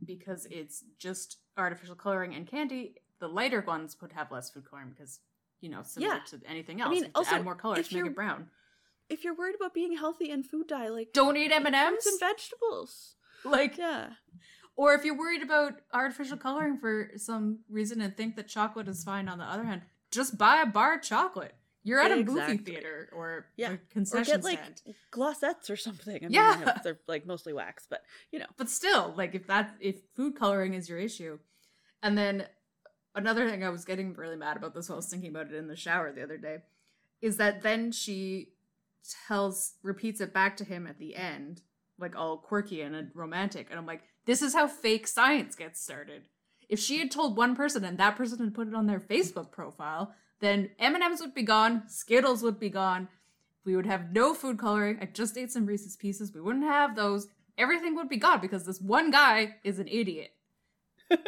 because 0.04 0.46
it's 0.50 0.84
just 0.98 1.38
artificial 1.56 1.96
coloring 1.96 2.34
and 2.34 2.46
candy, 2.46 2.96
the 3.18 3.28
lighter 3.28 3.62
ones 3.62 3.96
would 4.00 4.12
have 4.12 4.30
less 4.30 4.50
food 4.50 4.68
coloring 4.68 4.90
because, 4.90 5.20
you 5.60 5.70
know, 5.70 5.82
similar 5.82 6.16
Yeah. 6.16 6.22
to 6.24 6.40
anything 6.46 6.82
else. 6.82 6.90
mean, 6.90 6.98
you 6.98 7.04
have 7.04 7.12
to 7.14 7.18
also, 7.18 7.34
add 7.36 7.44
more 7.44 7.54
color 7.56 7.82
to 7.82 7.94
make 7.94 8.06
it 8.06 8.14
brown. 8.14 8.50
If 9.08 9.24
you're 9.24 9.34
worried 9.34 9.54
about 9.54 9.74
being 9.74 9.96
healthy 9.96 10.30
and 10.30 10.44
food 10.44 10.66
dye, 10.68 10.88
like 10.88 11.12
Don't 11.12 11.36
eat 11.36 11.46
eat 11.46 11.52
M&Ms. 11.52 11.88
fruits 11.88 12.06
and 12.06 12.20
vegetables. 12.20 13.14
like 13.44 13.78
yeah. 13.78 14.10
or 14.76 14.94
if 14.94 15.04
you're 15.04 15.16
worried 15.16 15.42
about 15.42 15.74
artificial 15.92 16.36
coloring 16.36 16.78
for 16.78 17.10
some 17.16 17.60
reason 17.68 18.00
and 18.00 18.16
think 18.16 18.36
that 18.36 18.48
chocolate 18.48 18.88
is 18.88 19.04
fine 19.04 19.28
on 19.28 19.38
the 19.38 19.44
other 19.44 19.64
hand, 19.64 19.82
just 20.10 20.36
buy 20.38 20.60
a 20.62 20.66
bar 20.66 20.94
of 20.96 21.02
chocolate. 21.02 21.54
You're 21.84 22.00
at 22.00 22.10
a 22.10 22.24
movie 22.24 22.56
theater 22.56 23.08
or 23.14 23.46
Yeah. 23.56 23.70
a 23.70 23.74
Or 23.74 23.80
concession 23.90 24.34
get 24.36 24.42
like 24.44 24.58
stand. 24.58 24.96
Glosettes 25.12 25.70
or 25.70 25.76
something. 25.76 26.16
I 26.16 26.20
mean, 26.22 26.32
Yeah. 26.32 26.62
Know 26.66 26.72
they're 26.82 26.98
like 27.06 27.26
mostly 27.26 27.52
wax, 27.52 27.86
but 27.88 28.02
you 28.32 28.40
know. 28.40 28.46
But 28.56 28.68
still, 28.68 29.14
like 29.16 29.36
if 29.36 29.46
that 29.46 29.76
if 29.78 30.00
food 30.16 30.34
coloring 30.34 30.74
is 30.74 30.88
your 30.88 30.98
issue. 30.98 31.38
And 32.02 32.18
then 32.18 32.46
another 33.14 33.48
thing 33.48 33.62
I 33.62 33.68
was 33.68 33.84
getting 33.84 34.14
really 34.14 34.34
mad 34.34 34.56
about 34.56 34.74
this 34.74 34.88
while 34.88 34.96
I 34.96 34.98
was 34.98 35.08
thinking 35.08 35.30
about 35.30 35.46
it 35.46 35.54
in 35.54 35.68
the 35.68 35.76
shower 35.76 36.10
the 36.12 36.24
other 36.24 36.36
day 36.38 36.58
is 37.22 37.36
that 37.36 37.62
then 37.62 37.92
she 37.92 38.48
tells 39.26 39.74
repeats 39.82 40.20
it 40.20 40.32
back 40.32 40.56
to 40.58 40.64
him 40.64 40.86
at 40.86 40.98
the 40.98 41.16
end, 41.16 41.62
like 41.98 42.16
all 42.16 42.38
quirky 42.38 42.80
and 42.80 43.10
romantic. 43.14 43.68
And 43.70 43.78
I'm 43.78 43.86
like, 43.86 44.02
this 44.24 44.42
is 44.42 44.54
how 44.54 44.66
fake 44.66 45.06
science 45.06 45.54
gets 45.54 45.80
started. 45.80 46.22
If 46.68 46.80
she 46.80 46.98
had 46.98 47.10
told 47.10 47.36
one 47.36 47.54
person 47.54 47.84
and 47.84 47.98
that 47.98 48.16
person 48.16 48.38
had 48.38 48.54
put 48.54 48.68
it 48.68 48.74
on 48.74 48.86
their 48.86 49.00
Facebook 49.00 49.52
profile, 49.52 50.14
then 50.40 50.70
M&Ms 50.78 51.20
would 51.20 51.34
be 51.34 51.42
gone, 51.42 51.84
Skittles 51.88 52.42
would 52.42 52.58
be 52.58 52.68
gone. 52.68 53.08
We 53.64 53.76
would 53.76 53.86
have 53.86 54.12
no 54.12 54.34
food 54.34 54.58
coloring. 54.58 54.98
I 55.00 55.06
just 55.06 55.36
ate 55.36 55.50
some 55.50 55.66
Reese's 55.66 55.96
Pieces. 55.96 56.32
We 56.32 56.40
wouldn't 56.40 56.64
have 56.64 56.94
those. 56.94 57.28
Everything 57.58 57.96
would 57.96 58.08
be 58.08 58.16
gone 58.16 58.40
because 58.40 58.64
this 58.64 58.80
one 58.80 59.10
guy 59.10 59.56
is 59.64 59.78
an 59.78 59.88
idiot. 59.88 60.32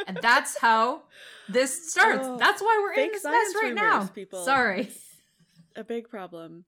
and 0.07 0.19
that's 0.23 0.59
how 0.59 1.03
this 1.49 1.91
starts. 1.91 2.27
Oh, 2.27 2.37
that's 2.37 2.61
why 2.61 2.79
we're 2.81 3.03
in 3.03 3.11
this 3.13 3.25
mess 3.25 3.33
right 3.33 3.63
rumors, 3.63 3.77
now. 3.77 4.07
people. 4.07 4.45
Sorry. 4.45 4.83
It's 4.83 5.05
a 5.77 5.85
big 5.85 6.09
problem. 6.09 6.65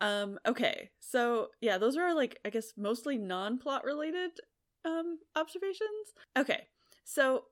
Um, 0.00 0.38
okay, 0.46 0.90
so 0.98 1.48
yeah, 1.60 1.78
those 1.78 1.96
are 1.96 2.14
like 2.14 2.38
I 2.44 2.50
guess 2.50 2.72
mostly 2.76 3.18
non-plot 3.18 3.84
related 3.84 4.30
um 4.84 5.18
observations. 5.36 6.14
Okay, 6.38 6.66
so 7.04 7.44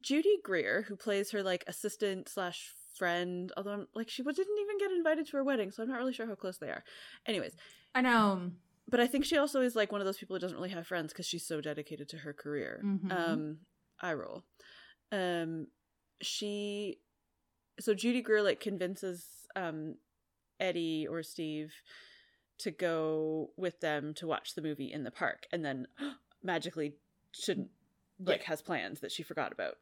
Judy 0.00 0.36
Greer, 0.44 0.82
who 0.88 0.96
plays 0.96 1.30
her 1.32 1.42
like 1.42 1.64
assistant 1.66 2.28
slash 2.28 2.72
friend, 2.96 3.52
although 3.56 3.72
I'm 3.72 3.86
like 3.94 4.08
she 4.08 4.22
didn't 4.22 4.58
even 4.60 4.78
get 4.78 4.90
invited 4.92 5.26
to 5.26 5.36
her 5.38 5.44
wedding, 5.44 5.70
so 5.70 5.82
I'm 5.82 5.88
not 5.88 5.98
really 5.98 6.12
sure 6.12 6.26
how 6.26 6.34
close 6.34 6.58
they 6.58 6.68
are. 6.68 6.84
Anyways, 7.26 7.56
I 7.94 8.02
know. 8.02 8.50
but 8.88 9.00
I 9.00 9.06
think 9.06 9.24
she 9.24 9.36
also 9.36 9.60
is 9.60 9.74
like 9.76 9.92
one 9.92 10.00
of 10.00 10.06
those 10.06 10.18
people 10.18 10.36
who 10.36 10.40
doesn't 10.40 10.56
really 10.56 10.70
have 10.70 10.86
friends 10.86 11.12
because 11.12 11.26
she's 11.26 11.46
so 11.46 11.60
dedicated 11.60 12.08
to 12.10 12.18
her 12.18 12.32
career. 12.32 12.82
Mhm. 12.84 13.12
Um, 13.12 13.58
I 14.00 14.12
roll. 14.14 14.44
Um, 15.10 15.66
she, 16.20 16.98
so 17.80 17.94
Judy 17.94 18.20
Greer 18.22 18.42
like 18.42 18.60
convinces 18.60 19.24
um 19.56 19.96
Eddie 20.60 21.06
or 21.08 21.22
Steve 21.22 21.72
to 22.58 22.70
go 22.70 23.50
with 23.56 23.80
them 23.80 24.12
to 24.14 24.26
watch 24.26 24.54
the 24.54 24.62
movie 24.62 24.92
in 24.92 25.04
the 25.04 25.10
park, 25.10 25.46
and 25.52 25.64
then 25.64 25.86
magically 26.42 26.94
shouldn't 27.32 27.70
like 28.24 28.42
has 28.44 28.62
plans 28.62 29.00
that 29.00 29.12
she 29.12 29.22
forgot 29.22 29.52
about 29.52 29.74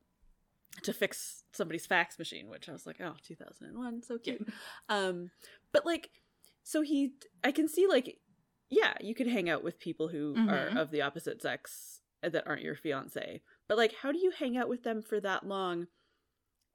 to 0.83 0.93
fix 0.93 1.45
somebody's 1.53 1.87
fax 1.87 2.19
machine, 2.19 2.49
which 2.51 2.69
I 2.69 2.73
was 2.73 2.87
like, 2.87 3.01
oh, 3.01 3.15
2001, 3.27 4.03
so 4.03 4.19
cute. 4.19 4.47
Um, 4.91 5.31
but 5.73 5.87
like, 5.87 6.11
so 6.63 6.83
he, 6.83 7.15
I 7.43 7.51
can 7.53 7.67
see 7.67 7.87
like, 7.87 8.19
yeah, 8.69 8.93
you 9.01 9.15
could 9.15 9.27
hang 9.29 9.49
out 9.49 9.65
with 9.65 9.79
people 9.79 10.09
who 10.09 10.35
Mhm. 10.35 10.49
are 10.53 10.79
of 10.79 10.91
the 10.91 11.01
opposite 11.01 11.41
sex 11.41 12.03
that 12.23 12.47
aren't 12.47 12.63
your 12.63 12.75
fiance, 12.75 13.41
but 13.69 13.79
like, 13.79 13.95
how 14.03 14.13
do 14.13 14.19
you 14.19 14.31
hang 14.33 14.57
out 14.59 14.69
with 14.69 14.83
them 14.83 15.01
for 15.01 15.19
that 15.21 15.47
long 15.47 15.87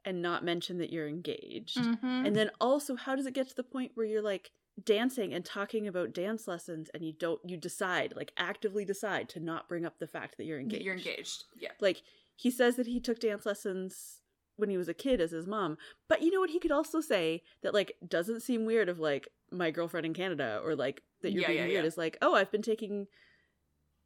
and 0.05 0.21
not 0.21 0.43
mention 0.43 0.77
that 0.79 0.91
you're 0.91 1.07
engaged? 1.07 1.77
Mhm. 1.77 2.25
And 2.27 2.35
then 2.35 2.51
also, 2.59 2.95
how 2.95 3.15
does 3.15 3.25
it 3.25 3.33
get 3.33 3.47
to 3.49 3.55
the 3.55 3.63
point 3.63 3.91
where 3.95 4.05
you're 4.05 4.21
like 4.21 4.51
dancing 4.83 5.33
and 5.33 5.43
talking 5.45 5.87
about 5.87 6.13
dance 6.13 6.47
lessons 6.47 6.89
and 6.93 7.03
you 7.03 7.11
don't, 7.13 7.41
you 7.47 7.57
decide, 7.57 8.13
like 8.15 8.31
actively 8.37 8.85
decide 8.85 9.29
to 9.29 9.39
not 9.39 9.67
bring 9.69 9.85
up 9.85 9.99
the 9.99 10.07
fact 10.07 10.37
that 10.37 10.45
you're 10.45 10.57
That 10.57 10.63
engaged? 10.63 10.85
You're 10.85 10.95
engaged. 10.95 11.43
Yeah. 11.59 11.71
Like 11.79 12.01
he 12.35 12.49
says 12.49 12.75
that 12.77 12.87
he 12.87 12.99
took 12.99 13.19
dance 13.19 13.45
lessons 13.45 14.21
when 14.57 14.69
he 14.69 14.77
was 14.77 14.87
a 14.89 14.93
kid 14.93 15.21
as 15.21 15.31
his 15.31 15.45
mom. 15.47 15.77
But 16.07 16.21
you 16.21 16.31
know 16.31 16.39
what? 16.39 16.49
He 16.51 16.59
could 16.59 16.71
also 16.71 17.01
say 17.01 17.43
that 17.63 17.73
like 17.73 17.97
doesn't 18.07 18.41
seem 18.41 18.65
weird 18.65 18.89
of 18.89 18.99
like 18.99 19.27
my 19.51 19.71
girlfriend 19.71 20.05
in 20.05 20.13
Canada 20.13 20.61
or 20.63 20.75
like 20.75 21.01
that 21.21 21.31
you're 21.31 21.41
Yeah, 21.41 21.47
being 21.47 21.59
yeah, 21.59 21.67
weird 21.67 21.83
yeah. 21.83 21.87
is 21.87 21.97
like 21.97 22.17
oh 22.21 22.33
I've 22.35 22.51
been 22.51 22.61
taking 22.61 23.07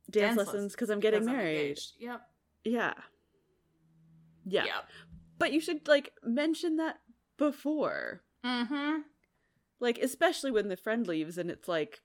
dance, 0.10 0.36
Dance 0.36 0.48
lessons 0.48 0.72
because 0.74 0.90
I'm 0.90 1.00
getting 1.00 1.22
I'm 1.22 1.25
married. 1.36 1.58
engaged. 1.60 1.94
Yep. 2.00 2.22
Yeah. 2.64 2.94
yeah, 4.46 4.66
Yep. 4.66 4.90
But 5.38 5.51
you 5.54 5.60
should 5.60 5.88
like 5.88 6.12
mention 6.24 6.77
that 6.77 6.98
before, 7.38 8.22
Mm-hmm. 8.46 9.00
like 9.80 9.98
especially 9.98 10.51
when 10.51 10.68
the 10.70 10.77
friend 10.77 11.08
leaves 11.08 11.38
and 11.38 11.50
it's 11.50 11.68
like 11.68 12.01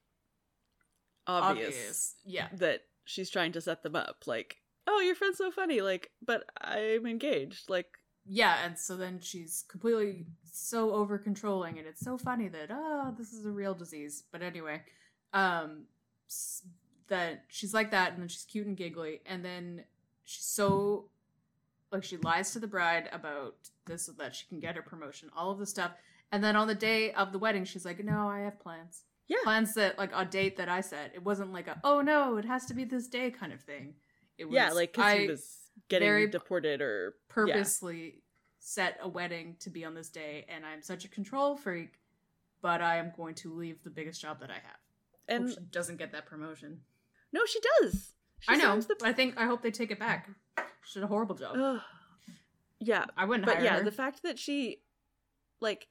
obvious, 1.27 1.67
Obvious. 1.67 2.15
Yeah. 2.25 2.49
that 2.55 2.81
she's 3.05 3.31
trying 3.31 3.53
to 3.53 3.61
set 3.61 3.83
them 3.83 3.97
up. 3.97 4.25
Like 4.27 4.57
oh 4.87 5.01
your 5.01 5.15
friend's 5.15 5.39
so 5.39 5.51
funny. 5.51 5.81
Like 5.81 6.11
but 6.25 6.45
I'm 6.61 7.07
engaged. 7.07 7.69
Like 7.71 7.87
Yeah, 8.27 8.57
and 8.65 8.79
so 8.79 8.97
then 8.97 9.21
she's 9.21 9.65
completely 9.69 10.27
so 10.53 10.93
over 10.95 11.19
controlling, 11.19 11.79
and 11.79 11.87
it's 11.87 12.01
so 12.05 12.19
funny 12.19 12.49
that 12.49 12.69
oh, 12.71 13.15
this 13.17 13.33
is 13.33 13.45
a 13.47 13.51
real 13.51 13.75
disease. 13.75 14.25
But 14.33 14.43
anyway, 14.43 14.83
um, 15.33 15.85
s- 16.29 16.63
that 17.09 17.45
she's 17.49 17.73
like 17.75 17.91
that, 17.93 18.13
and 18.13 18.23
then 18.23 18.29
she's 18.29 18.45
cute 18.45 18.67
and 18.67 18.77
giggly, 18.77 19.21
and 19.27 19.45
then 19.45 19.85
she's 20.25 20.45
so 20.45 21.11
like 21.93 22.05
she 22.05 22.17
lies 22.19 22.53
to 22.53 22.59
the 22.59 22.67
bride 22.67 23.09
about 23.13 23.57
this 23.87 24.07
so 24.07 24.13
that 24.13 24.35
she 24.35 24.47
can 24.47 24.61
get 24.61 24.77
her 24.77 24.83
promotion, 24.83 25.31
all 25.37 25.51
of 25.51 25.59
the 25.59 25.67
stuff, 25.67 25.93
and 26.33 26.43
then 26.43 26.57
on 26.57 26.69
the 26.69 26.75
day 26.75 27.13
of 27.13 27.33
the 27.33 27.39
wedding, 27.39 27.65
she's 27.65 27.85
like, 27.85 28.03
"No, 28.05 28.29
I 28.29 28.41
have 28.41 28.61
plans." 28.61 29.05
Yeah. 29.29 29.37
plans 29.45 29.75
that 29.75 29.97
like 29.97 30.11
a 30.13 30.25
date 30.25 30.57
that 30.57 30.69
I 30.69 30.81
set. 30.81 31.13
It 31.15 31.23
wasn't 31.25 31.53
like 31.53 31.69
a 31.69 31.81
oh 31.85 32.01
no, 32.01 32.37
it 32.37 32.45
has 32.45 32.67
to 32.67 32.75
be 32.75 32.85
this 32.85 33.07
day 33.07 33.31
kind 33.31 33.53
of 33.53 33.61
thing. 33.61 33.95
It 34.39 34.45
was 34.47 34.55
yeah, 34.55 34.71
like 34.73 34.99
I 34.99 35.19
he 35.19 35.27
was 35.29 35.57
getting 35.89 36.07
very 36.07 36.29
deported 36.29 36.81
or 36.81 37.15
purposely 37.29 38.23
set 38.59 38.99
a 39.01 39.09
wedding 39.09 39.57
to 39.61 39.71
be 39.71 39.85
on 39.85 39.95
this 39.95 40.09
day, 40.09 40.47
and 40.49 40.65
I'm 40.67 40.83
such 40.83 41.05
a 41.05 41.09
control 41.09 41.57
freak, 41.57 42.01
but 42.61 42.81
I 42.83 42.97
am 42.97 43.13
going 43.17 43.35
to 43.37 43.55
leave 43.55 43.83
the 43.83 43.91
biggest 43.91 44.21
job 44.21 44.41
that 44.41 44.51
I 44.51 44.55
have. 44.55 44.81
and 45.29 45.49
Hope 45.49 45.59
she 45.59 45.65
doesn't 45.71 45.99
get 45.99 46.13
that 46.13 46.27
promotion. 46.27 46.81
no, 47.33 47.45
she 47.47 47.61
does. 47.81 48.13
I 48.49 48.57
know. 48.57 48.81
the- 48.81 48.97
but 48.99 49.09
I 49.09 49.13
think 49.13 49.37
I 49.39 49.45
hope 49.47 49.63
they 49.63 49.71
take 49.71 49.91
it 49.91 49.99
back. 49.99 50.29
She 50.85 50.95
did 50.99 51.05
a 51.05 51.09
horrible 51.09 51.35
job. 51.37 51.57
Ugh. 51.59 51.81
yeah, 52.81 53.05
I 53.17 53.25
wouldn't 53.25 53.47
but 53.47 53.63
yeah, 53.63 53.79
her. 53.79 53.85
the 53.85 53.93
fact 53.93 54.23
that 54.23 54.39
she, 54.39 54.79
like, 55.61 55.89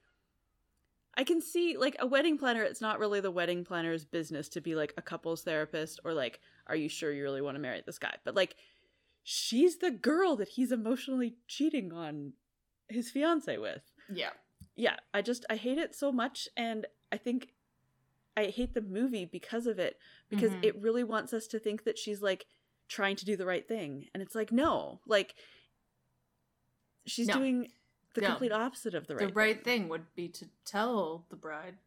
I 1.16 1.24
can 1.24 1.42
see 1.42 1.78
like 1.78 1.96
a 2.00 2.08
wedding 2.08 2.38
planner. 2.38 2.64
It's 2.64 2.82
not 2.82 3.00
really 3.00 3.20
the 3.22 3.32
wedding 3.32 3.64
planner's 3.66 4.06
business 4.06 4.50
to 4.50 4.62
be 4.62 4.76
like 4.76 4.94
a 4.98 5.02
couples 5.02 5.42
therapist 5.44 6.00
or 6.04 6.14
like, 6.14 6.40
are 6.68 6.76
you 6.76 6.90
sure 6.90 7.12
you 7.12 7.24
really 7.24 7.42
want 7.42 7.56
to 7.56 7.60
marry 7.62 7.82
this 7.86 8.00
guy? 8.00 8.16
But 8.24 8.36
like, 8.36 8.56
she's 9.24 9.78
the 9.78 9.92
girl 9.92 10.36
that 10.38 10.50
he's 10.50 10.72
emotionally 10.72 11.36
cheating 11.48 11.92
on 11.94 12.34
his 12.88 13.12
fiance 13.12 13.58
with. 13.58 13.84
yeah. 14.14 14.30
yeah, 14.76 14.96
I 15.14 15.22
just 15.22 15.46
I 15.50 15.56
hate 15.56 15.78
it 15.78 15.94
so 15.94 16.12
much 16.12 16.48
and 16.58 16.88
I 17.12 17.18
think 17.18 17.50
I 18.40 18.50
hate 18.52 18.74
the 18.74 18.82
movie 18.82 19.26
because 19.26 19.68
of 19.68 19.80
it 19.80 19.98
because 20.30 20.52
Mhm. 20.54 20.64
it 20.64 20.76
really 20.82 21.04
wants 21.04 21.34
us 21.34 21.48
to 21.48 21.60
think 21.60 21.84
that 21.84 21.98
she's 21.98 22.22
like 22.22 22.46
trying 22.88 23.16
to 23.18 23.26
do 23.26 23.36
the 23.38 23.46
right 23.46 23.68
thing 23.68 24.08
and 24.14 24.24
it's 24.24 24.34
like 24.36 24.52
no, 24.52 25.02
like 25.06 25.36
she's 27.06 27.28
No. 27.28 27.34
doing 27.34 27.72
the 28.16 28.22
No. 28.22 28.28
complete 28.30 28.52
opposite 28.52 28.94
of 28.96 29.08
the 29.08 29.16
right 29.16 29.20
thing. 29.20 29.28
the 29.30 29.34
right 29.34 29.64
thing 29.64 29.90
would 29.90 30.14
be 30.16 30.28
to 30.30 30.46
tell 30.66 31.26
the 31.30 31.36
bride 31.36 31.78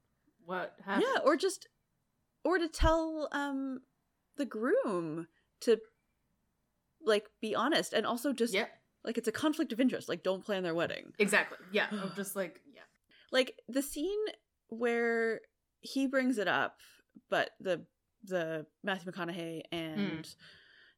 what 0.45 0.77
happened. 0.85 1.07
Yeah, 1.15 1.21
or 1.23 1.37
just 1.37 1.69
or 2.45 2.59
to 2.59 2.69
tell 2.69 3.29
um 3.33 3.83
the 4.37 4.45
groom 4.45 5.29
to 5.61 5.81
like 7.05 7.27
be 7.41 7.55
honest 7.55 7.93
and 7.93 8.07
also 8.07 8.33
just 8.33 8.55
yeah, 8.55 8.67
like 9.05 9.19
it's 9.19 9.29
a 9.29 9.33
conflict 9.33 9.73
of 9.73 9.81
interest 9.81 10.09
like 10.09 10.23
don't 10.23 10.45
plan 10.45 10.63
their 10.63 10.75
wedding. 10.75 11.13
exactly. 11.19 11.59
Yeah, 11.73 11.89
I'm 11.91 12.13
just 12.17 12.37
like 12.37 12.61
yeah. 12.75 12.83
like 13.31 13.59
the 13.69 13.83
scene 13.83 14.25
where 14.69 15.41
he 15.83 16.07
brings 16.07 16.39
it 16.39 16.49
up 16.49 16.77
but 17.29 17.51
the 17.61 17.85
the 18.25 18.65
matthew 18.83 19.11
mcconaughey 19.13 19.63
and 19.71 20.35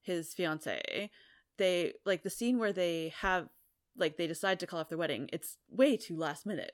his 0.03 0.33
fiance 0.35 1.11
they 1.59 1.93
like 2.05 2.23
the 2.23 2.31
scene 2.31 2.59
where 2.59 2.73
they 2.73 3.13
have 3.21 3.49
like 3.97 4.17
they 4.17 4.27
decide 4.27 4.61
to 4.61 4.67
call 4.67 4.79
off 4.81 4.89
their 4.89 4.99
wedding 4.99 5.29
it's 5.33 5.57
way 5.71 5.97
too 5.97 6.17
last 6.17 6.45
minute 6.47 6.73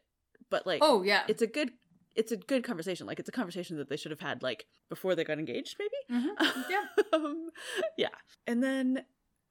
but 0.51 0.67
like 0.67 0.81
Oh 0.83 1.03
yeah. 1.03 1.23
it's 1.29 1.43
a 1.43 1.47
good 1.47 1.71
it's 2.17 2.33
a 2.33 2.37
good 2.37 2.65
conversation 2.65 3.07
like 3.07 3.21
it's 3.21 3.29
a 3.29 3.33
conversation 3.33 3.77
that 3.77 3.89
they 3.89 3.97
should 3.97 4.11
have 4.11 4.21
had 4.21 4.43
like 4.43 4.67
before 4.89 5.15
they 5.15 5.23
got 5.25 5.39
engaged 5.39 5.77
maybe 5.79 6.25
Mhm. 6.27 6.65
Yeah. 6.71 6.85
um, 7.13 7.51
yeah. 7.97 8.09
And 8.49 8.61
then, 8.65 9.05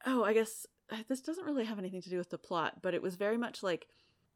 oh, 0.06 0.26
I 0.26 0.34
guess 0.34 0.66
uh, 0.92 0.98
this 1.08 1.22
doesn't 1.22 1.46
really 1.46 1.64
have 1.64 1.80
anything 1.80 2.02
to 2.02 2.10
do 2.10 2.18
with 2.18 2.32
the 2.32 2.38
plot, 2.38 2.82
but 2.82 2.94
it 2.94 3.02
was 3.02 3.16
very 3.16 3.38
much 3.38 3.64
like 3.64 3.88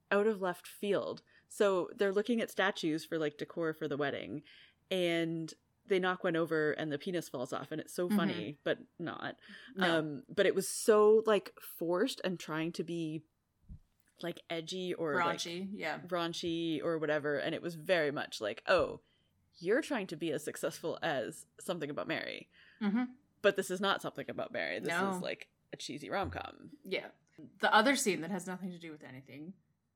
out 0.09 0.25
of 0.25 0.41
left 0.41 0.65
field. 0.67 1.21
So 1.55 1.89
they're 1.97 2.11
looking 2.13 2.41
at 2.41 2.49
statues 2.49 3.05
for 3.05 3.17
like 3.19 3.37
decor 3.37 3.73
for 3.73 3.87
the 3.87 3.97
wedding, 3.97 4.41
and 4.89 5.53
they 5.87 5.99
knock 5.99 6.23
one 6.23 6.35
over 6.35 6.71
and 6.71 6.91
the 6.91 6.97
penis 6.97 7.29
falls 7.29 7.53
off, 7.53 7.71
and 7.71 7.79
it's 7.81 7.93
so 7.93 8.07
Mhm. 8.09 8.15
funny, 8.15 8.57
but 8.63 8.79
not. 8.97 9.35
No. 9.75 9.99
Um, 9.99 10.23
but 10.33 10.45
it 10.45 10.55
was 10.55 10.67
so 10.67 11.21
like 11.25 11.53
forced 11.77 12.21
and 12.23 12.39
trying 12.39 12.71
to 12.73 12.83
be 12.83 13.21
like 14.21 14.41
edgy 14.49 14.93
or 14.93 15.15
like, 15.15 15.37
Raunchy. 15.39 15.69
yeah. 15.73 15.99
raunchy 16.07 16.81
or 16.83 16.97
whatever 16.97 17.37
and 17.39 17.53
it 17.53 17.61
was 17.61 17.75
very 17.75 18.11
much 18.11 18.39
like 18.39 18.63
oh 18.67 19.01
you're 19.57 19.81
trying 19.81 20.07
to 20.07 20.15
be 20.15 20.31
as 20.31 20.43
successful 20.43 20.97
as 21.01 21.45
something 21.59 21.89
about 21.89 22.07
mary 22.07 22.47
Mm-hmm. 22.81 23.03
but 23.41 23.57
this 23.57 23.69
is 23.71 23.81
not 23.81 24.01
something 24.01 24.25
about 24.29 24.51
Mary. 24.53 24.79
This 24.79 24.89
No. 24.89 25.15
is 25.15 25.21
like 25.21 25.49
a 25.73 25.77
cheesy 25.77 26.09
rom 26.09 26.29
com. 26.29 26.69
Yeah. 26.85 27.07
The 27.59 27.73
other 27.73 27.95
scene 27.95 28.21
that 28.21 28.31
has 28.31 28.45
nothing 28.47 28.71
to 28.71 28.77
do 28.79 28.91
with 28.91 29.03
anything 29.03 29.53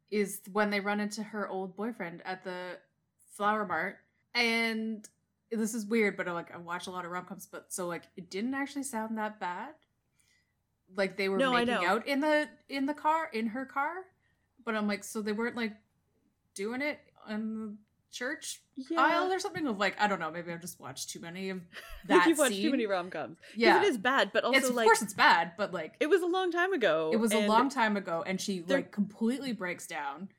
is 0.09 0.41
when 0.51 0.69
they 0.69 0.79
run 0.79 0.99
into 0.99 1.23
her 1.23 1.47
old 1.47 1.75
boyfriend 1.75 2.21
at 2.25 2.43
the 2.43 2.77
flower 3.35 3.65
mart. 3.65 3.97
And 4.33 5.07
this 5.51 5.73
is 5.73 5.85
weird, 5.85 6.17
but 6.17 6.27
I, 6.27 6.31
like 6.31 6.53
I 6.53 6.57
watch 6.57 6.87
a 6.87 6.91
lot 6.91 7.05
of 7.05 7.11
rom 7.11 7.25
coms, 7.25 7.47
but 7.49 7.71
so 7.71 7.87
like 7.87 8.03
it 8.15 8.29
didn't 8.29 8.53
actually 8.53 8.83
sound 8.83 9.17
that 9.17 9.39
bad. 9.39 9.73
Like 10.95 11.17
they 11.17 11.29
were 11.29 11.37
No, 11.37 11.51
making 11.51 11.73
out 11.85 12.07
in 12.07 12.19
the 12.21 12.47
in 12.69 12.85
the 12.85 12.93
car 12.93 13.29
in 13.33 13.47
her 13.47 13.65
car, 13.65 13.93
but 14.63 14.75
I'm 14.75 14.87
like, 14.87 15.03
so 15.03 15.21
they 15.21 15.33
weren't 15.33 15.55
like 15.55 15.73
doing 16.53 16.81
it 16.81 16.99
in 17.29 17.77
church 18.17 18.61
aisle 18.97 19.31
or 19.31 19.39
something. 19.39 19.67
Of 19.67 19.77
like, 19.77 19.95
I 19.99 20.07
don't 20.07 20.19
know, 20.19 20.31
maybe 20.31 20.51
I've 20.51 20.61
just 20.61 20.79
watched 20.79 21.09
too 21.09 21.19
many 21.19 21.49
of 21.49 21.61
That 22.07 22.25
you've 22.27 22.37
watched 22.37 22.53
scene. 22.55 22.63
too 22.63 22.71
many 22.71 22.85
rom 22.85 23.09
coms. 23.09 23.37
yeah, 23.55 23.81
it 23.81 23.85
is 23.87 23.97
bad, 23.97 24.31
but 24.33 24.43
also 24.43 24.57
it's 24.57 24.69
of 24.69 24.75
like 24.75 24.85
course 24.85 25.01
it's 25.01 25.13
bad, 25.13 25.51
but 25.57 25.73
like 25.73 25.93
it 25.99 26.07
was 26.09 26.21
a 26.21 26.27
long 26.27 26.51
time 26.51 26.73
ago. 26.73 27.11
it 27.13 27.17
was 27.17 27.33
a 27.33 27.47
long 27.47 27.69
time 27.69 27.97
ago 27.97 28.23
and 28.25 28.39
she 28.41 28.63
like 28.67 28.91
completely 28.91 29.53
breaks 29.53 29.87
down 29.87 30.29